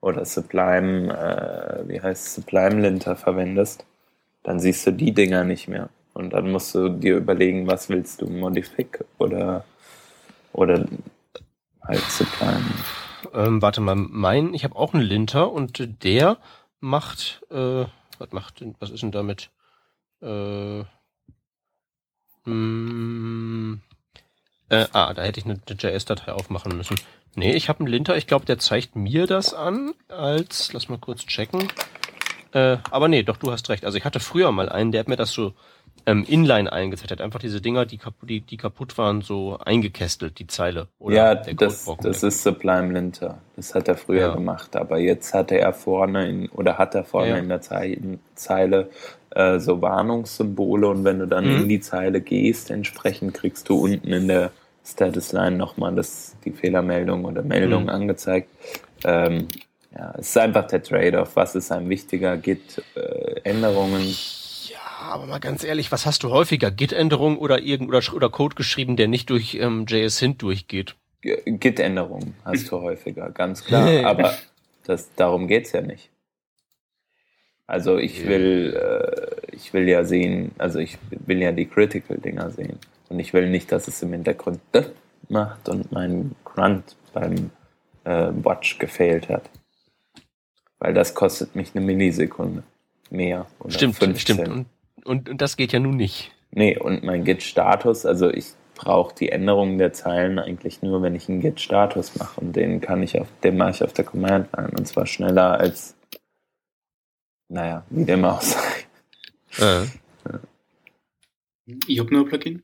[0.00, 3.86] oder Sublime, äh, wie heißt Sublime Linter verwendest,
[4.42, 5.88] dann siehst du die Dinger nicht mehr.
[6.14, 9.64] Und dann musst du dir überlegen, was willst du, Modific oder,
[10.52, 10.84] oder
[11.82, 12.64] halt Sublime.
[13.32, 16.36] Ähm, warte mal, mein, ich habe auch einen Linter und der
[16.80, 17.84] macht, äh,
[18.18, 19.50] was macht, was ist denn damit?
[20.20, 20.80] Äh,
[22.44, 23.80] Hm,
[24.68, 26.96] äh, ah, da hätte ich eine, eine JS-Datei aufmachen müssen.
[27.34, 30.98] Nee, ich habe einen Linter, ich glaube, der zeigt mir das an als, lass mal
[30.98, 31.68] kurz checken.
[32.52, 33.84] Äh, aber nee, doch, du hast recht.
[33.84, 35.54] Also ich hatte früher mal einen, der hat mir das so
[36.06, 37.10] ähm, inline eingezeigt.
[37.10, 40.88] Hat einfach diese Dinger, die, kaputt, die, die kaputt waren, so eingekästelt, die Zeile.
[40.98, 43.38] Oder ja, das, das ist Sublime Linter.
[43.56, 44.34] Das hat er früher ja.
[44.34, 44.76] gemacht.
[44.76, 47.36] Aber jetzt hatte er vorne in, oder hat er vorne ja.
[47.36, 47.60] in der
[48.34, 48.90] Zeile
[49.30, 51.62] äh, so Warnungssymbole und wenn du dann mhm.
[51.62, 54.50] in die Zeile gehst, entsprechend kriegst du unten in der
[54.84, 57.88] Status Line nochmal das, die Fehlermeldung oder Meldung mhm.
[57.88, 58.48] angezeigt.
[59.04, 59.48] Ähm,
[59.94, 61.36] ja, es ist einfach der Trade-off.
[61.36, 62.36] Was ist einem wichtiger?
[62.36, 64.02] Git-Änderungen?
[64.02, 64.14] Äh, ja,
[65.02, 66.70] aber mal ganz ehrlich, was hast du häufiger?
[66.70, 70.96] Git-Änderungen oder, irgend, oder, oder Code geschrieben, der nicht durch ähm, JS-Hint durchgeht?
[71.20, 73.88] Git-Änderungen hast du häufiger, ganz klar.
[74.04, 74.34] aber
[74.84, 76.10] das, darum geht's ja nicht.
[77.66, 82.78] Also ich will, äh, ich will ja sehen, also ich will ja die Critical-Dinger sehen.
[83.08, 84.60] Und ich will nicht, dass es im Hintergrund
[85.28, 87.50] macht und mein Grunt beim
[88.04, 89.48] äh, Watch gefehlt hat.
[90.78, 92.64] Weil das kostet mich eine Millisekunde
[93.10, 93.46] mehr.
[93.68, 94.18] stimmt, 15.
[94.18, 94.48] stimmt.
[94.48, 94.66] Und,
[95.04, 96.32] und, und das geht ja nun nicht.
[96.50, 101.28] Nee, und mein Git-Status, also ich brauche die Änderungen der Zeilen eigentlich nur, wenn ich
[101.28, 102.40] einen Git-Status mache.
[102.40, 104.70] Und den kann ich auf, den mache ich auf der Command-Line.
[104.76, 105.96] Und zwar schneller als,
[107.48, 108.86] naja, wie dem auch sei.
[109.58, 109.86] Äh.
[111.86, 112.62] Ich habe nur ein Plugin.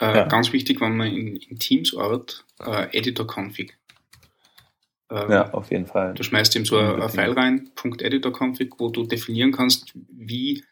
[0.00, 0.24] Äh, ja.
[0.24, 3.78] Ganz wichtig, wenn man in, in Teams arbeitet, äh, Editor-Config.
[5.10, 6.14] Ähm, ja, auf jeden Fall.
[6.14, 10.64] Du schmeißt ihm so ein, ein File rein, .editor-config, wo du definieren kannst, wie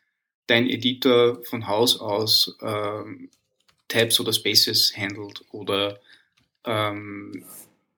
[0.50, 3.30] dein Editor von Haus aus ähm,
[3.88, 6.00] Tabs oder Spaces handelt oder
[6.64, 7.44] ähm,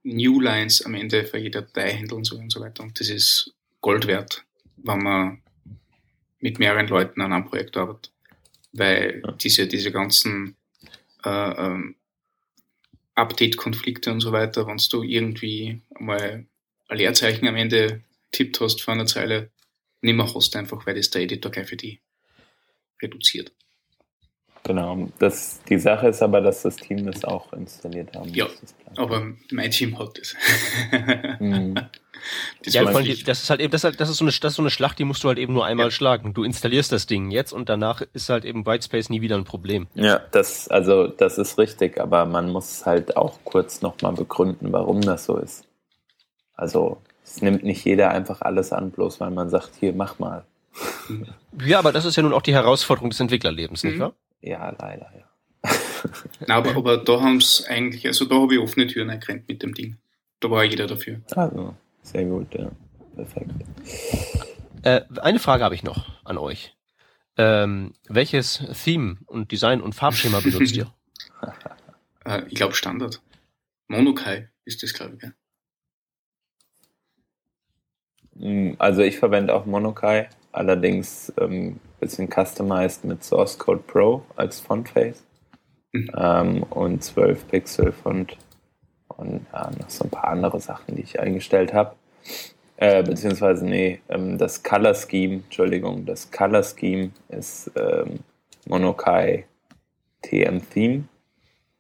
[0.03, 2.83] New Lines am Ende für jede Datei handelt und so und so weiter.
[2.83, 4.45] Und das ist Gold wert,
[4.77, 5.43] wenn man
[6.41, 8.13] mit mehreren Leuten an einem Projekt arbeitet.
[8.73, 10.57] Weil diese, diese ganzen
[11.25, 11.95] äh, ähm,
[13.15, 16.47] Update-Konflikte und so weiter, wenn du irgendwie mal
[16.89, 19.51] ein Leerzeichen am Ende tippt hast vor einer Zeile,
[20.01, 22.01] nimmer hast einfach, weil das der Editor gleich für die
[23.03, 23.53] reduziert.
[24.65, 28.47] Genau, das, die Sache ist aber, dass das Team das auch installiert haben Ja,
[28.97, 30.35] aber mein Team hat das.
[31.41, 31.75] mhm.
[32.65, 34.53] Das, ja, allem, das ist halt eben, das ist, halt, das ist so eine, das
[34.53, 35.91] ist so eine Schlacht, die musst du halt eben nur einmal ja.
[35.91, 36.35] schlagen.
[36.35, 39.89] Du installierst das Ding jetzt und danach ist halt eben Whitespace nie wieder ein Problem.
[39.95, 45.01] Ja, das, also, das ist richtig, aber man muss halt auch kurz nochmal begründen, warum
[45.01, 45.65] das so ist.
[46.55, 50.45] Also, es nimmt nicht jeder einfach alles an, bloß weil man sagt, hier, mach mal.
[51.65, 53.91] Ja, aber das ist ja nun auch die Herausforderung des Entwicklerlebens, mhm.
[53.91, 54.15] nicht wahr?
[54.41, 55.71] Ja, leider, ja.
[56.47, 59.63] Na, aber, aber da haben es eigentlich, also da habe ich offene Türen erkannt mit
[59.63, 59.99] dem Ding.
[60.41, 61.21] Da war jeder dafür.
[61.37, 62.71] Also, sehr gut, ja.
[63.15, 63.51] Perfekt.
[64.83, 66.75] Äh, eine Frage habe ich noch an euch.
[67.37, 70.93] Ähm, welches Theme und Design und Farbschema benutzt ihr?
[72.25, 73.23] äh, ich glaube Standard.
[73.89, 75.23] Monokai ist das, glaube ich.
[75.23, 75.33] Ja.
[78.39, 84.61] Hm, also ich verwende auch Monokai, allerdings ähm, bisschen customized mit Source Code Pro als
[84.61, 85.25] Fontface
[85.93, 86.11] mhm.
[86.17, 88.37] ähm, und 12 Pixel Font
[89.09, 91.95] und ja, noch so ein paar andere Sachen, die ich eingestellt habe.
[92.77, 98.21] Äh, beziehungsweise, nee, ähm, das Color Scheme, Entschuldigung, das Color Scheme ist ähm,
[98.67, 99.47] Monokai
[100.23, 101.05] TM Theme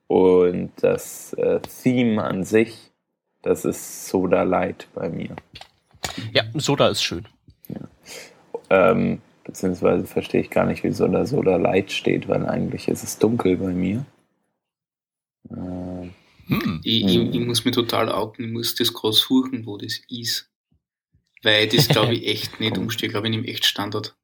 [0.06, 2.92] und das äh, Theme an sich,
[3.42, 5.34] das ist Soda Light bei mir.
[6.32, 7.26] Ja, Soda ist schön.
[8.72, 13.18] Ähm, beziehungsweise verstehe ich gar nicht, wieso da Soda Light steht, weil eigentlich ist es
[13.18, 14.06] dunkel bei mir.
[15.50, 16.08] Äh,
[16.46, 16.80] hm.
[16.82, 20.50] Ich, ich, ich, muss mich total outen, ich muss das groß suchen, wo das ist.
[21.42, 24.16] Weil das glaube ich echt nicht umstehe, glaube ich, nehme echt Standard.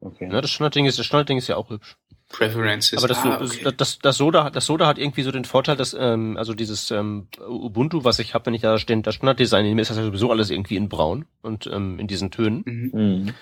[0.00, 0.30] Okay.
[0.32, 1.98] Ja, das Standardding ist, das ist ja auch hübsch.
[2.28, 2.98] Preferences.
[2.98, 3.60] Aber das, ah, okay.
[3.64, 6.90] das, das, das, Soda, das Soda hat irgendwie so den Vorteil, dass, ähm, also dieses
[6.90, 10.04] ähm, Ubuntu, was ich habe, wenn ich da stehen, das Standarddesign nehme, ist das ja
[10.04, 12.62] sowieso alles irgendwie in braun und ähm, in diesen Tönen.
[12.64, 12.90] Mhm.
[12.92, 13.34] mhm.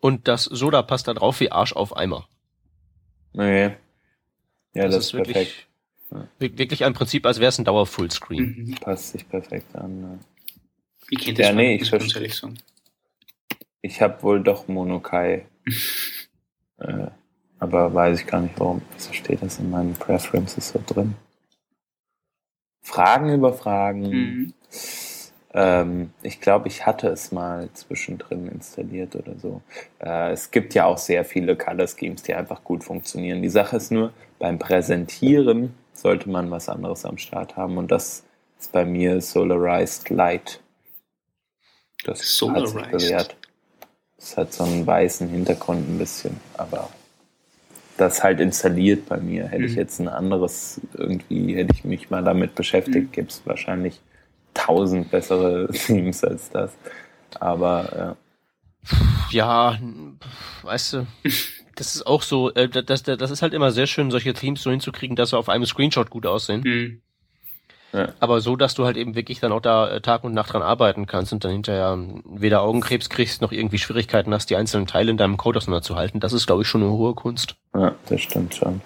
[0.00, 2.28] Und das Soda passt da drauf wie Arsch auf Eimer.
[3.32, 3.70] Nee.
[4.74, 5.66] Ja, das, das ist wirklich, perfekt.
[6.10, 6.28] Ja.
[6.58, 8.66] Wirklich ein Prinzip, als wäre es ein Dauer-Fullscreen.
[8.66, 8.74] Mhm.
[8.74, 10.02] Passt sich perfekt an.
[10.02, 10.18] Ja.
[11.08, 12.58] Wie kennt ja, nee, ich ganz ehrlich sagen.
[13.80, 15.46] Ich habe wohl doch Monokai.
[16.78, 17.06] äh,
[17.64, 18.82] aber weiß ich gar nicht warum.
[18.94, 21.16] Wieso steht das in meinen Preferences so drin?
[22.82, 24.02] Fragen über Fragen.
[24.02, 24.54] Mhm.
[25.54, 29.62] Ähm, ich glaube, ich hatte es mal zwischendrin installiert oder so.
[30.00, 33.40] Äh, es gibt ja auch sehr viele Color Schemes, die einfach gut funktionieren.
[33.40, 38.24] Die Sache ist nur, beim Präsentieren sollte man was anderes am Start haben und das
[38.58, 40.60] ist bei mir Solarized Light.
[42.04, 42.76] Das Solarized.
[42.76, 43.36] hat sich bewährt.
[44.18, 46.88] Es hat so einen weißen Hintergrund ein bisschen, aber
[47.96, 49.46] das halt installiert bei mir.
[49.48, 49.78] Hätte ich Mhm.
[49.78, 53.12] jetzt ein anderes, irgendwie hätte ich mich mal damit beschäftigt, Mhm.
[53.12, 54.00] gibt es wahrscheinlich
[54.54, 56.72] tausend bessere Themes als das.
[57.40, 58.16] Aber
[59.30, 59.78] Ja,
[60.62, 61.06] weißt du,
[61.74, 64.62] das ist auch so, äh, das, das, das ist halt immer sehr schön, solche Themes
[64.62, 66.60] so hinzukriegen, dass sie auf einem Screenshot gut aussehen.
[66.64, 67.00] Mhm.
[68.20, 70.62] Aber so, dass du halt eben wirklich dann auch da äh, Tag und Nacht dran
[70.62, 74.86] arbeiten kannst und dann hinterher ähm, weder Augenkrebs kriegst, noch irgendwie Schwierigkeiten hast, die einzelnen
[74.86, 76.18] Teile in deinem Code auseinanderzuhalten.
[76.20, 77.56] Das ist, glaube ich, schon eine hohe Kunst.
[77.74, 78.80] ja, das stimmt schon.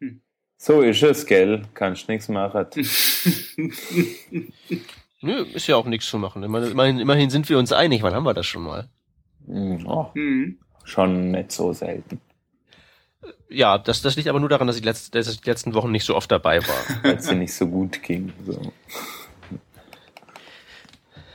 [0.00, 0.20] Hm.
[0.56, 1.62] So ist es, gell?
[1.74, 2.66] Kannst nichts machen.
[5.20, 6.42] Nö, ist ja auch nichts zu machen.
[6.42, 8.02] Immerhin, immerhin, sind wir uns einig.
[8.02, 8.88] Wann haben wir das schon mal?
[9.46, 10.58] Hm, Oh, Mhm.
[10.84, 12.20] schon nicht so selten.
[13.48, 15.90] Ja, das, das liegt aber nur daran, dass ich, letzt, dass ich die letzten Wochen
[15.92, 16.74] nicht so oft dabei war.
[17.02, 18.32] weil es dir nicht so gut ging.
[18.46, 18.72] So.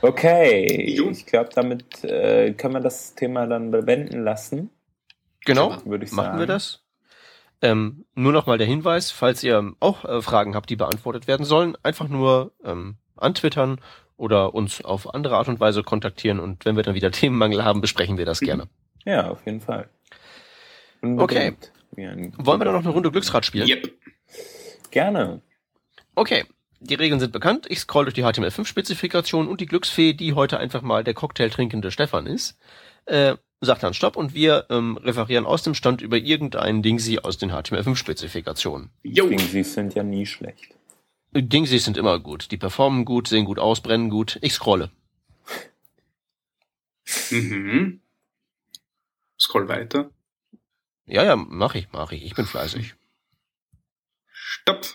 [0.02, 1.10] Okay, Jo.
[1.10, 4.70] ich glaube, damit äh, können wir das Thema dann bewenden lassen,
[5.44, 6.38] Genau, würde ich machen sagen.
[6.38, 6.82] wir das.
[7.62, 11.44] Ähm, nur noch mal der Hinweis, falls ihr auch äh, Fragen habt, die beantwortet werden
[11.44, 13.80] sollen, einfach nur ähm, antwittern
[14.16, 17.80] oder uns auf andere Art und Weise kontaktieren und wenn wir dann wieder Themenmangel haben,
[17.82, 18.46] besprechen wir das Mhm.
[18.46, 18.68] gerne.
[19.04, 19.88] Ja, auf jeden Fall.
[21.02, 21.72] Unbedingt.
[21.74, 23.68] Wie ein- Wollen wir dann noch eine Runde Glücksrad spielen?
[23.68, 23.92] Yep.
[24.90, 25.42] Gerne.
[26.14, 26.44] Okay.
[26.82, 27.66] Die Regeln sind bekannt.
[27.68, 31.90] Ich scroll durch die HTML5-Spezifikation und die Glücksfee, die heute einfach mal der Cocktail trinkende
[31.90, 32.56] Stefan ist,
[33.04, 37.36] äh, sagt dann Stopp und wir ähm, referieren aus dem Stand über irgendein Dingsy aus
[37.36, 38.88] den HTML5-Spezifikationen.
[39.02, 39.28] Jo.
[39.28, 40.74] Dingsys sind ja nie schlecht.
[41.32, 42.50] Dingsys sind immer gut.
[42.50, 44.38] Die performen gut, sehen gut aus, brennen gut.
[44.40, 44.90] Ich scrolle.
[47.30, 48.00] Mhm.
[49.38, 50.10] Scroll weiter.
[51.10, 52.24] Ja, ja, mach ich, mach ich.
[52.24, 52.94] Ich bin fleißig.
[54.32, 54.86] Stopp.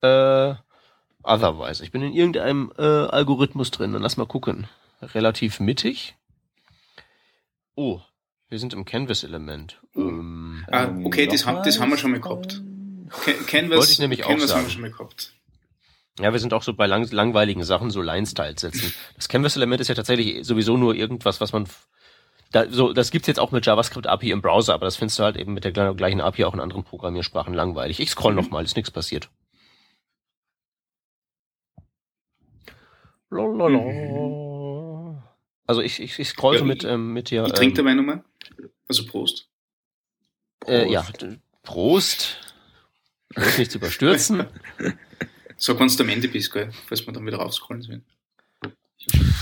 [0.00, 0.54] Äh,
[1.22, 1.82] otherwise.
[1.84, 3.92] Ich bin in irgendeinem äh, Algorithmus drin.
[3.92, 4.68] Dann lass mal gucken.
[5.00, 6.16] Relativ mittig.
[7.76, 8.00] Oh,
[8.48, 9.80] wir sind im Canvas-Element.
[9.94, 12.60] Ähm, Ah, okay, das haben- das haben wir schon mal gehabt.
[13.24, 14.66] Can Canvas, Wollte ich nämlich auch Canvas haben sagen.
[14.66, 15.34] wir schon mal gehabt.
[16.18, 18.92] ja, wir sind auch so bei lang langweiligen Sachen, so Line-Styles setzen.
[19.16, 21.68] Das Canvas-Element ist ja tatsächlich sowieso nur irgendwas, was man
[22.50, 25.22] da, so, das gibt's jetzt auch mit JavaScript API im Browser, aber das findest du
[25.24, 28.00] halt eben mit der gleichen- API auch in anderen Programmiersprachen langweilig.
[28.00, 28.38] Ich scroll Mhm.
[28.40, 29.28] noch mal, ist nichts passiert.
[33.88, 35.22] Lalalala.
[35.66, 37.44] Also ich, ich, ich scroll Ja, so mit, ich- ähm, mit dir.
[37.46, 38.24] Ich trinke ähm, dabei nochmal.
[38.88, 39.48] Also Prost.
[40.66, 41.38] äh, ja, Prost.
[41.62, 42.54] Prost.
[43.58, 44.46] Nichts überstürzen.
[45.58, 46.70] Sag, wenn du am Ende bist, gell?
[46.86, 48.04] Falls wir dann wieder raufscrollen sollen.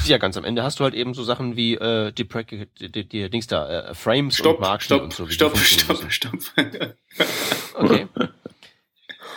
[0.04, 3.08] Ja, ganz am Ende hast du halt eben so Sachen wie äh, die, die, die,
[3.08, 5.26] die Dings da, äh, Frames und Stopp, Marken stopp, und so.
[5.28, 6.10] stopp, stopp, müssen.
[6.10, 6.34] stopp.
[7.74, 8.06] Okay.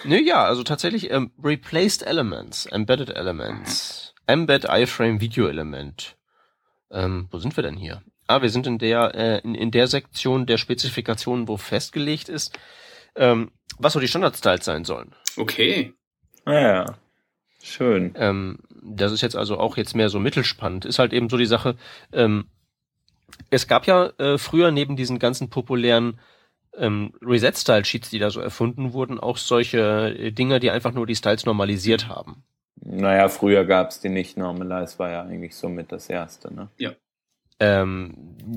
[0.06, 6.16] Nö, ja, also tatsächlich ähm, Replaced Elements, Embedded Elements, Embed iFrame Video Element.
[6.90, 8.02] Ähm, wo sind wir denn hier?
[8.28, 12.58] Ah, wir sind in der äh, in, in der Sektion der Spezifikationen, wo festgelegt ist,
[13.16, 15.14] ähm, was so die Standard-Styles sein sollen.
[15.36, 15.94] Okay.
[16.46, 16.86] Ah, ja.
[17.62, 18.14] Schön.
[18.16, 20.86] Ähm, das ist jetzt also auch jetzt mehr so mittelspannend.
[20.86, 21.76] Ist halt eben so die Sache.
[22.12, 22.46] Ähm,
[23.50, 26.20] es gab ja äh, früher neben diesen ganzen populären
[26.78, 31.16] ähm, Reset-Style-Sheets, die da so erfunden wurden, auch solche äh, Dinger, die einfach nur die
[31.16, 32.44] Styles normalisiert haben.
[32.82, 34.38] Naja, früher gab's die nicht.
[34.38, 36.70] Normalize war ja eigentlich somit das erste, ne?
[37.60, 38.14] Ähm,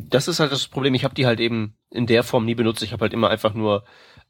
[0.09, 0.95] das ist halt das Problem.
[0.95, 2.83] Ich habe die halt eben in der Form nie benutzt.
[2.83, 3.85] Ich habe halt immer einfach nur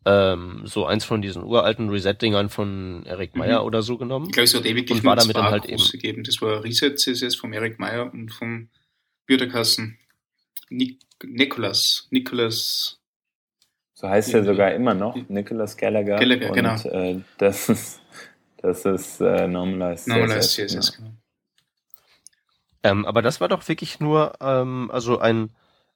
[0.04, 3.66] ähm, so eins von diesen uralten Reset-Dingern von Eric Meyer Mhm.
[3.66, 4.26] oder so genommen.
[4.26, 6.24] Ich glaube, es hat ewig Und war damit dann halt eben- gegeben.
[6.24, 8.68] Das war Reset CSS vom Eric Meyer und vom
[9.26, 9.98] Bürderkassen
[10.70, 12.08] Nik Nicholas.
[12.10, 12.98] Nicholas.
[13.94, 14.46] So heißt er Ja.
[14.46, 16.16] sogar immer noch, Nicholas Gallagher.
[16.16, 16.74] Gallagher, und, genau.
[16.88, 18.00] Äh, das ist,
[18.56, 21.04] das ist äh, Normalized Normalized CSS, CSS, ja.
[21.04, 21.16] genau.
[22.82, 25.50] Ähm, aber das war doch wirklich nur ähm, also ein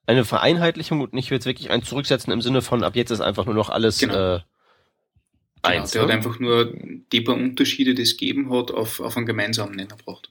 [0.08, 3.44] eine Vereinheitlichung und nicht jetzt wirklich ein Zurücksetzen im Sinne von ab jetzt ist einfach
[3.44, 4.36] nur noch alles Genau.
[4.36, 4.40] äh,
[5.62, 5.90] Genau, eins.
[5.90, 6.14] der hat ne?
[6.14, 6.72] einfach nur
[7.12, 10.30] die paar Unterschiede, die es gegeben hat, auf, auf einen gemeinsamen Nenner gebracht.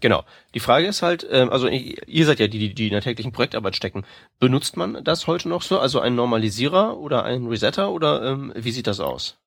[0.00, 0.24] Genau.
[0.54, 3.02] Die Frage ist halt, ähm, also ihr ihr seid ja die, die, die in der
[3.02, 4.04] täglichen Projektarbeit stecken.
[4.38, 5.78] Benutzt man das heute noch so?
[5.78, 9.38] Also ein Normalisierer oder ein Resetter oder ähm, wie sieht das aus?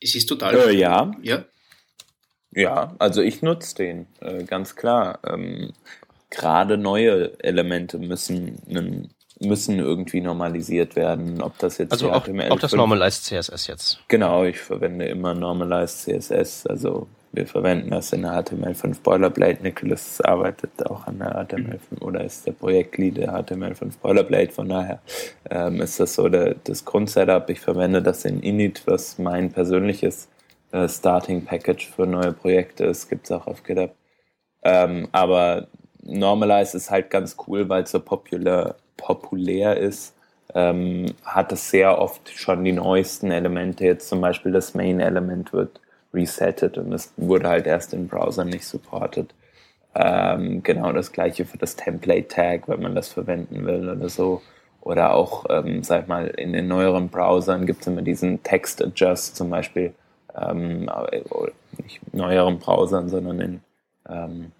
[0.00, 0.54] Es ist total.
[0.54, 1.44] Äh, ja, Ja,
[2.56, 5.20] ja, also ich nutze den, äh, ganz klar.
[5.28, 5.72] Ähm,
[6.30, 8.58] Gerade neue Elemente müssen,
[9.38, 11.42] müssen irgendwie normalisiert werden.
[11.42, 14.00] Ob das jetzt Also auch, HTML5 auch das Normalized CSS jetzt.
[14.08, 16.66] Genau, ich verwende immer Normalized CSS.
[16.66, 19.62] Also wir verwenden das in der HTML5 Boilerplate.
[19.62, 24.52] Nicholas arbeitet auch an der HTML5 oder ist der Projektlead der HTML5 Boilerplate.
[24.52, 25.00] Von daher
[25.50, 27.50] ähm, ist das so der, das Grundsetup.
[27.50, 30.28] Ich verwende das in Init, was mein persönliches
[30.76, 33.08] äh, Starting Package für neue Projekte ist.
[33.08, 33.94] Gibt es auch auf GitHub.
[34.62, 35.68] Ähm, aber
[36.02, 40.14] Normalize ist halt ganz cool, weil es so populär, populär ist.
[40.54, 43.84] Ähm, hat es sehr oft schon die neuesten Elemente.
[43.84, 45.80] Jetzt zum Beispiel das Main-Element wird
[46.14, 49.34] resettet und es wurde halt erst in Browsern nicht supported.
[49.94, 54.42] Ähm, genau das gleiche für das Template-Tag, wenn man das verwenden will oder so.
[54.80, 59.50] Oder auch, ähm, sag mal, in den neueren Browsern gibt es immer diesen Text-Adjust zum
[59.50, 59.94] Beispiel.
[60.38, 60.90] Ähm,
[61.82, 63.60] nicht neueren Browsern, sondern in
[64.08, 64.52] ähm,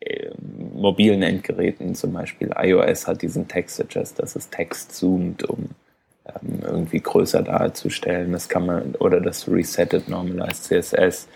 [0.00, 0.30] äh,
[0.74, 5.70] mobilen Endgeräten, zum Beispiel iOS hat diesen Text-Adjust, dass es Text zoomt, um
[6.26, 8.32] ähm, irgendwie größer darzustellen.
[8.32, 11.28] Das kann man, oder das Resetted Normalized CSS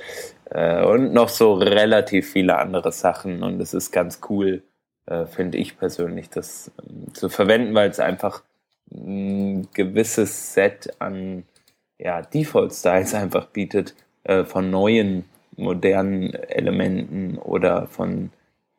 [0.51, 3.43] äh, und noch so relativ viele andere Sachen.
[3.43, 4.63] Und es ist ganz cool,
[5.07, 8.43] äh, finde ich persönlich, das ähm, zu verwenden, weil es einfach
[8.93, 11.45] ein gewisses Set an
[11.99, 13.95] ja, Default-Styles einfach bietet
[14.25, 15.25] äh, von neuen,
[15.57, 18.31] modernen Elementen oder von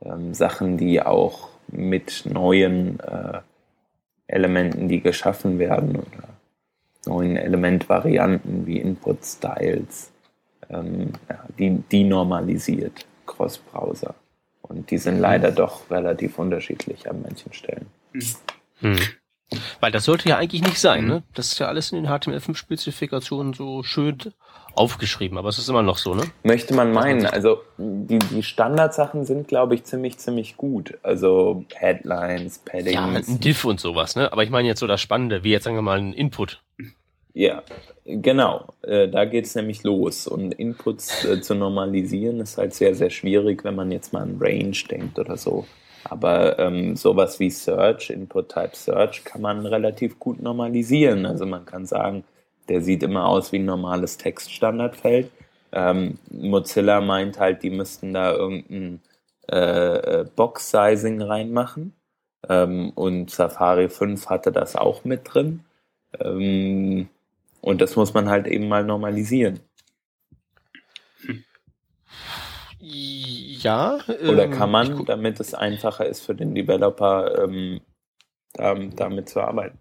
[0.01, 3.39] ähm, Sachen, die auch mit neuen äh,
[4.27, 6.29] Elementen, die geschaffen werden oder
[7.05, 10.11] neuen Elementvarianten wie Input-Styles,
[10.69, 14.15] ähm, ja, die, die normalisiert Cross-Browser.
[14.61, 15.21] Und die sind mhm.
[15.21, 17.87] leider doch relativ unterschiedlich an manchen Stellen.
[18.81, 18.97] Hm.
[19.79, 21.23] Weil das sollte ja eigentlich nicht sein, ne?
[21.33, 24.17] Das ist ja alles in den HTML5-Spezifikationen so schön
[24.73, 26.23] aufgeschrieben, aber es ist immer noch so, ne?
[26.43, 27.25] Möchte man meinen.
[27.25, 30.97] Also die, die Standardsachen sind, glaube ich, ziemlich, ziemlich gut.
[31.01, 32.93] Also Headlines, Paddings.
[32.93, 34.31] Ja, ein Diff und sowas, ne?
[34.31, 36.61] Aber ich meine jetzt so das Spannende, wie jetzt sagen wir mal ein Input.
[37.33, 37.61] Ja,
[38.05, 38.73] genau.
[38.81, 40.27] Äh, da geht's nämlich los.
[40.27, 44.37] Und Inputs äh, zu normalisieren ist halt sehr, sehr schwierig, wenn man jetzt mal an
[44.39, 45.65] Range denkt oder so.
[46.09, 51.25] Aber ähm, sowas wie Search, Input-Type Search, kann man relativ gut normalisieren.
[51.25, 52.23] Also man kann sagen,
[52.69, 55.31] der sieht immer aus wie ein normales Textstandardfeld.
[55.71, 59.01] Ähm, Mozilla meint halt, die müssten da irgendein
[59.51, 61.93] äh, äh, Box-Sizing reinmachen.
[62.47, 65.65] Ähm, und Safari 5 hatte das auch mit drin.
[66.19, 67.09] Ähm,
[67.61, 69.59] und das muss man halt eben mal normalisieren.
[73.63, 73.99] Ja.
[74.27, 77.81] Oder ähm, kann man, damit es einfacher ist für den Developer, ähm,
[78.53, 79.79] damit zu arbeiten?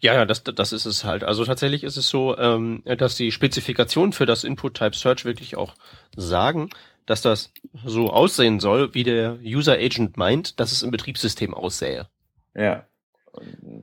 [0.00, 1.24] Ja, ja, das, das ist es halt.
[1.24, 5.74] Also tatsächlich ist es so, ähm, dass die Spezifikationen für das Input-Type-Search wirklich auch
[6.16, 6.70] sagen,
[7.04, 7.52] dass das
[7.84, 12.08] so aussehen soll, wie der User-Agent meint, dass es im Betriebssystem aussähe.
[12.54, 12.86] Ja.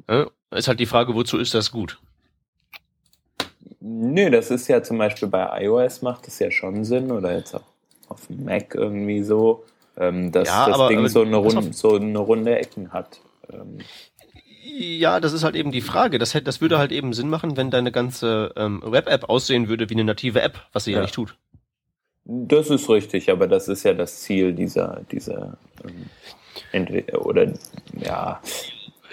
[0.08, 0.28] ja.
[0.52, 2.00] Ist halt die Frage, wozu ist das gut?
[3.80, 7.54] Nö, das ist ja zum Beispiel bei iOS macht es ja schon Sinn oder jetzt
[7.54, 7.74] auch
[8.10, 9.64] auf dem Mac irgendwie so,
[9.97, 13.20] ähm, dass ja, das aber, Ding aber, so, eine runde, so eine runde Ecken hat.
[13.51, 13.80] Ähm,
[14.78, 16.18] ja, das ist halt eben die Frage.
[16.20, 19.89] Das, hätte, das würde halt eben Sinn machen, wenn deine ganze ähm, Web-App aussehen würde
[19.89, 20.97] wie eine native App, was sie ja.
[20.97, 21.03] ja.
[21.03, 21.38] nicht tut.
[22.26, 26.08] Das ist richtig, aber das ist ja das Ziel dieser, dieser ähm,
[26.72, 27.53] entweder oder
[27.99, 28.41] ja.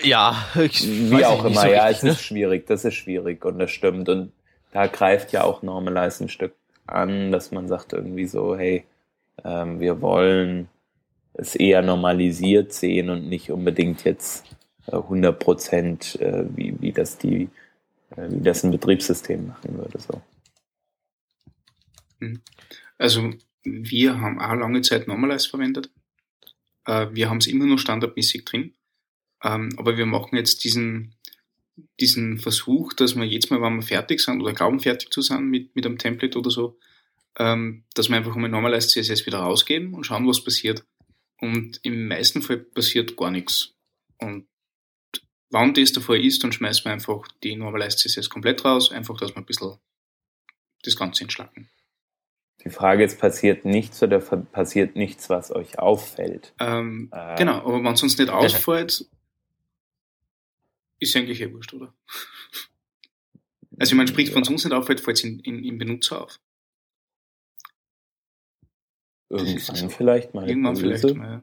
[0.03, 2.11] Ja, wie auch immer, so ja, richtig, es ne?
[2.11, 4.09] ist schwierig, das ist schwierig und das stimmt.
[4.09, 4.33] Und
[4.73, 6.55] da greift ja auch Normalize ein Stück
[6.87, 8.85] an, dass man sagt irgendwie so, hey,
[9.45, 10.69] ähm, wir wollen
[11.35, 14.45] es eher normalisiert sehen und nicht unbedingt jetzt
[14.87, 17.49] 100 Prozent, äh, wie, wie das die,
[18.17, 19.99] äh, wie das ein Betriebssystem machen würde.
[19.99, 20.21] So.
[22.21, 22.41] Hm.
[22.99, 23.33] Also
[23.65, 25.91] wir haben auch lange Zeit Normalize verwendet.
[26.85, 28.75] Äh, wir haben es immer nur standardmäßig drin.
[29.43, 31.15] Ähm, aber wir machen jetzt diesen,
[32.01, 35.45] diesen Versuch, dass wir jetzt mal, wenn wir fertig sind oder glauben fertig zu sein
[35.45, 36.79] mit, mit einem Template oder so,
[37.39, 40.85] ähm, dass wir einfach mal Normalized CSS wieder rausgeben und schauen, was passiert.
[41.41, 43.75] Und im meisten Fall passiert gar nichts.
[44.19, 44.47] Und
[45.53, 49.19] Wann das der Fall ist, dann schmeißen wir einfach die Normalized CSS komplett raus, einfach,
[49.19, 49.77] dass wir ein bisschen
[50.83, 51.69] das Ganze entschlacken.
[52.65, 56.55] Die Frage ist, passiert nichts oder passiert nichts, was euch auffällt?
[56.59, 59.05] Ähm, äh, genau, aber wenn es uns nicht auffällt,
[61.03, 61.93] ist eigentlich eh wurscht, oder?
[63.79, 66.41] Also ich meine, sprich, wenn es uns nicht auffällt, fällt es im Benutzer auf.
[69.29, 70.49] Irgendwann vielleicht mal.
[70.49, 71.43] Irgendwann vielleicht mal, ja.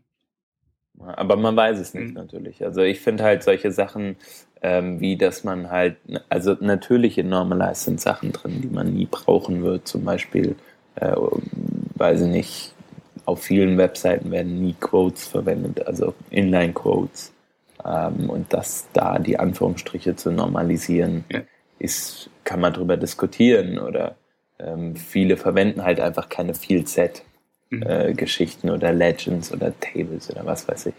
[1.16, 2.14] Aber man weiß es nicht mhm.
[2.14, 2.64] natürlich.
[2.64, 4.18] Also ich finde halt solche Sachen,
[4.62, 5.98] ähm, wie dass man halt,
[6.28, 9.88] also natürlich in Normalize sind Sachen drin, die man nie brauchen wird.
[9.88, 10.56] Zum Beispiel,
[10.96, 11.16] äh,
[11.96, 12.74] weiß ich nicht,
[13.26, 17.32] auf vielen Webseiten werden nie Quotes verwendet, also Inline-Quotes.
[17.86, 21.42] Ähm, und das da die Anführungsstriche zu normalisieren, ja.
[21.80, 23.80] ist, kann man darüber diskutieren.
[23.80, 24.16] Oder
[24.60, 27.24] ähm, viele verwenden halt einfach keine Field-Set
[27.70, 27.84] mhm.
[27.84, 30.96] äh, Geschichten oder Legends oder Tables oder was weiß ich.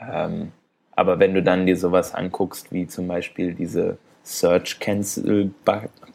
[0.00, 0.52] Ähm,
[0.94, 5.50] aber wenn du dann dir sowas anguckst, wie zum Beispiel diese Search Cancel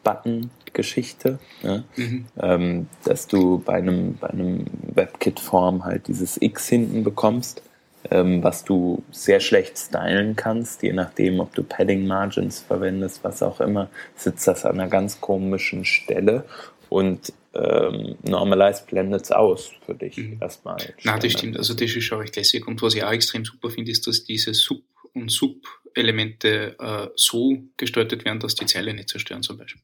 [0.04, 1.82] Button Geschichte, ja?
[1.96, 2.26] Mhm.
[2.40, 7.62] ähm, dass du bei einem, bei einem WebKit-Form halt dieses X hinten bekommst,
[8.10, 13.42] ähm, was du sehr schlecht stylen kannst, je nachdem, ob du Padding Margins verwendest, was
[13.42, 16.44] auch immer, sitzt das an einer ganz komischen Stelle
[16.88, 20.38] und ähm, Normalize blendet es aus für dich Mhm.
[20.40, 20.76] erstmal.
[21.02, 21.56] Na, das stimmt.
[21.56, 22.66] Also das ist schon recht lässig.
[22.66, 24.82] Und was ich auch extrem super finde, ist, dass diese Sub-
[25.14, 29.82] und Sub-Elemente äh, so gestaltet werden, dass die Zeile nicht zerstören zum Beispiel.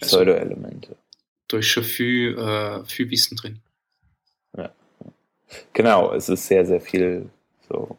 [0.00, 0.96] Also, Pseudo-Elemente.
[1.48, 3.60] da ist schon viel, äh, viel Wissen drin.
[5.74, 7.28] Genau, es ist sehr, sehr viel
[7.72, 7.98] so.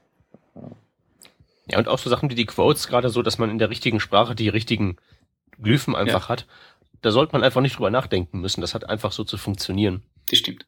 [1.68, 4.00] Ja, und auch so Sachen wie die Quotes, gerade so, dass man in der richtigen
[4.00, 4.98] Sprache die richtigen
[5.62, 6.46] Glyphen einfach hat.
[7.02, 8.62] Da sollte man einfach nicht drüber nachdenken müssen.
[8.62, 10.04] Das hat einfach so zu funktionieren.
[10.30, 10.66] Das stimmt.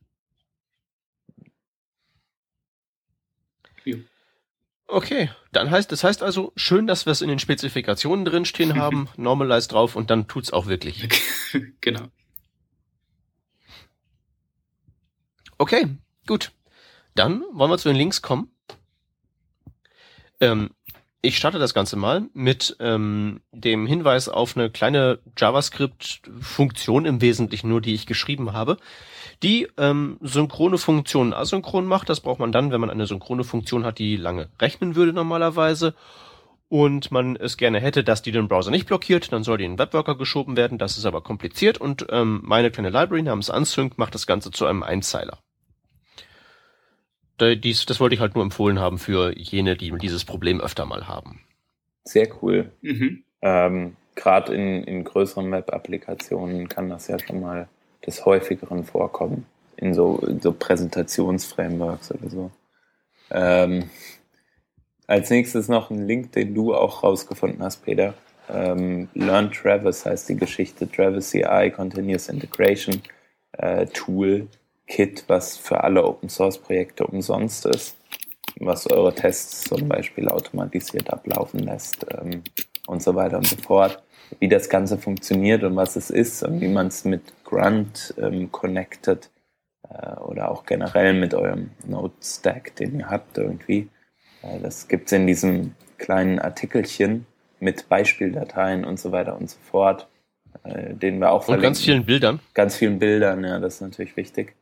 [4.88, 9.10] Okay, dann heißt, das heißt also, schön, dass wir es in den Spezifikationen drinstehen haben,
[9.18, 11.08] normalize drauf und dann tut's auch wirklich.
[11.82, 12.08] genau.
[15.58, 15.88] Okay,
[16.28, 16.52] gut.
[17.16, 18.52] Dann wollen wir zu den Links kommen.
[20.40, 20.72] Ähm,
[21.26, 27.68] ich starte das Ganze mal mit ähm, dem Hinweis auf eine kleine JavaScript-Funktion im Wesentlichen
[27.68, 28.78] nur, die ich geschrieben habe,
[29.42, 32.10] die ähm, synchrone Funktionen asynchron macht.
[32.10, 35.96] Das braucht man dann, wenn man eine synchrone Funktion hat, die lange rechnen würde normalerweise.
[36.68, 39.74] Und man es gerne hätte, dass die den Browser nicht blockiert, dann soll die in
[39.74, 40.78] den Webworker geschoben werden.
[40.78, 44.66] Das ist aber kompliziert und ähm, meine kleine Library namens Unsync macht das Ganze zu
[44.66, 45.40] einem Einzeiler.
[47.40, 51.08] Dies, das wollte ich halt nur empfohlen haben für jene, die dieses Problem öfter mal
[51.08, 51.42] haben.
[52.04, 52.72] Sehr cool.
[52.82, 53.24] Mhm.
[53.42, 57.68] Ähm, Gerade in, in größeren Web-Applikationen kann das ja schon mal
[58.06, 59.46] des häufigeren vorkommen.
[59.76, 62.52] In so, in so Präsentationsframeworks oder so.
[63.32, 63.90] Ähm,
[65.08, 68.14] als nächstes noch ein Link, den du auch rausgefunden hast, Peter.
[68.50, 70.90] Ähm, Learn Travis heißt die Geschichte.
[70.90, 73.02] Travis CI Continuous Integration
[73.54, 74.48] äh, Tool
[74.88, 77.98] Kit, was für alle Open Source Projekte umsonst ist,
[78.60, 82.44] was eure Tests zum Beispiel automatisiert ablaufen lässt ähm,
[82.88, 84.02] und so weiter und so fort.
[84.40, 88.52] Wie das Ganze funktioniert und was es ist und wie man es mit Grunt ähm,
[88.52, 89.30] connected
[89.90, 93.90] äh, oder auch generell mit eurem Node-Stack, den ihr habt irgendwie.
[94.42, 97.26] Äh, das gibt's in diesem kleinen Artikelchen
[97.60, 100.08] mit Beispieldateien und so weiter und so fort,
[100.64, 102.40] äh, den wir auch Und ganz vielen Bildern.
[102.54, 104.56] ganz vielen Bildern, ja, das ist natürlich wichtig,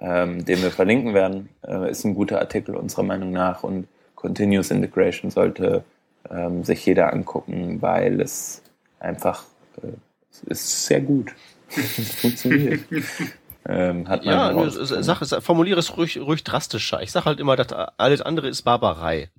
[0.00, 4.70] ähm, den wir verlinken werden, äh, ist ein guter Artikel unserer Meinung nach und Continuous
[4.70, 5.84] Integration sollte
[6.30, 8.62] ähm, sich jeder angucken, weil es
[8.98, 9.44] einfach
[9.82, 9.88] äh,
[10.30, 11.32] es ist sehr gut.
[11.68, 12.80] es funktioniert.
[13.68, 15.02] ähm, hat man Ja, rausgefunden.
[15.02, 17.02] sag, sag, formuliere es ruhig, ruhig drastischer.
[17.02, 19.30] Ich sag halt immer, dass alles andere ist Barbarei.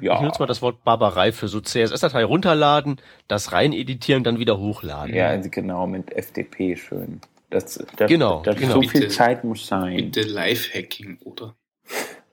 [0.00, 4.38] ja, Ich nutze mal das Wort Barbarei für so CSS-Datei runterladen, das rein editieren, dann
[4.38, 5.14] wieder hochladen.
[5.14, 7.20] ja, also genau, mit FDP schön.
[7.50, 8.74] Das, das, Genau, das genau.
[8.74, 9.96] So viel Bitte- Zeit muss sein.
[9.96, 11.54] Bitte Live-Hacking, oder?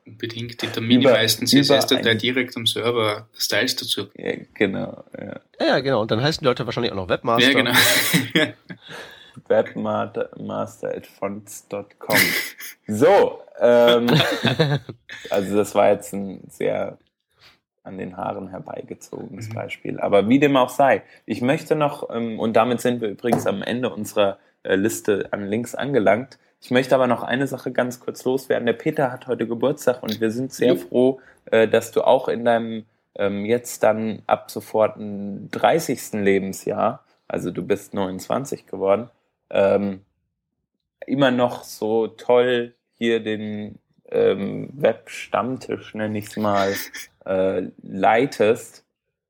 [0.06, 4.08] Unbedingt in der mini Über- meisten über CSS-Datei ein- direkt am Server Styles dazu.
[4.16, 5.40] Ja, genau, ja.
[5.60, 6.02] Ja, ja, genau.
[6.02, 7.52] Und dann heißen die Leute wahrscheinlich auch noch Webmaster.
[7.52, 7.72] Ja, genau.
[9.48, 12.18] webmaster.fonts.com.
[12.88, 14.08] So, ähm,
[15.30, 16.98] also das war jetzt ein sehr
[17.84, 19.54] an den Haaren herbeigezogenes Mhm.
[19.54, 20.00] Beispiel.
[20.00, 23.62] Aber wie dem auch sei, ich möchte noch, ähm, und damit sind wir übrigens am
[23.62, 24.40] Ende unserer
[24.74, 28.66] Liste an Links angelangt, ich möchte aber noch eine Sache ganz kurz loswerden.
[28.66, 31.20] Der Peter hat heute Geburtstag und wir sind sehr froh,
[31.52, 32.86] äh, dass du auch in deinem
[33.16, 36.14] ähm, jetzt dann ab sofort ein 30.
[36.14, 39.12] Lebensjahr, also du bist 29 geworden,
[39.52, 40.02] ähm,
[41.06, 43.78] immer noch so toll hier den
[44.10, 46.74] ähm, Web-Stammtisch, nenne ich es mal,
[47.26, 48.84] äh, leitest,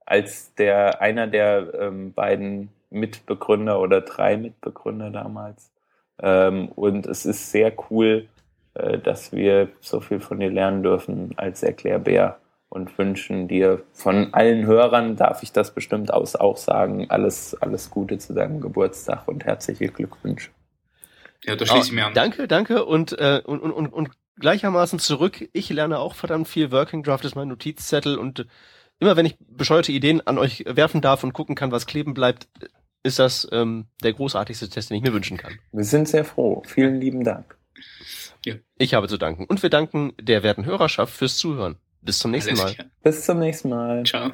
[0.06, 5.72] als der einer der ähm, beiden Mitbegründer oder drei Mitbegründer damals.
[6.20, 8.28] Ähm, und es ist sehr cool,
[8.76, 12.40] äh, dass wir so viel von dir lernen dürfen als Erklärbär
[12.70, 17.90] und wünschen dir von allen Hörern, darf ich das bestimmt aus auch sagen, alles, alles
[17.92, 20.52] Gute zu deinem Geburtstag und herzliche Glückwünsche.
[21.44, 22.14] ja, da schließe ich mich Ah, an.
[22.14, 25.50] Danke, danke und, äh, und, und, und, und gleichermaßen zurück.
[25.54, 26.72] Ich lerne auch verdammt viel.
[26.72, 28.46] Working Draft ist mein Notizzettel und
[29.00, 32.48] immer wenn ich bescheuerte Ideen an euch werfen darf und gucken kann, was kleben bleibt,
[33.06, 35.60] ist das ähm, der großartigste Test, den ich mir wünschen kann.
[35.72, 36.64] Wir sind sehr froh.
[36.66, 37.56] Vielen lieben Dank.
[38.78, 39.46] Ich habe zu danken.
[39.46, 41.78] Und wir danken der werten Hörerschaft fürs Zuhören.
[42.02, 42.76] Bis zum nächsten Mal.
[43.02, 44.04] Bis zum nächsten Mal.
[44.04, 44.32] Ciao.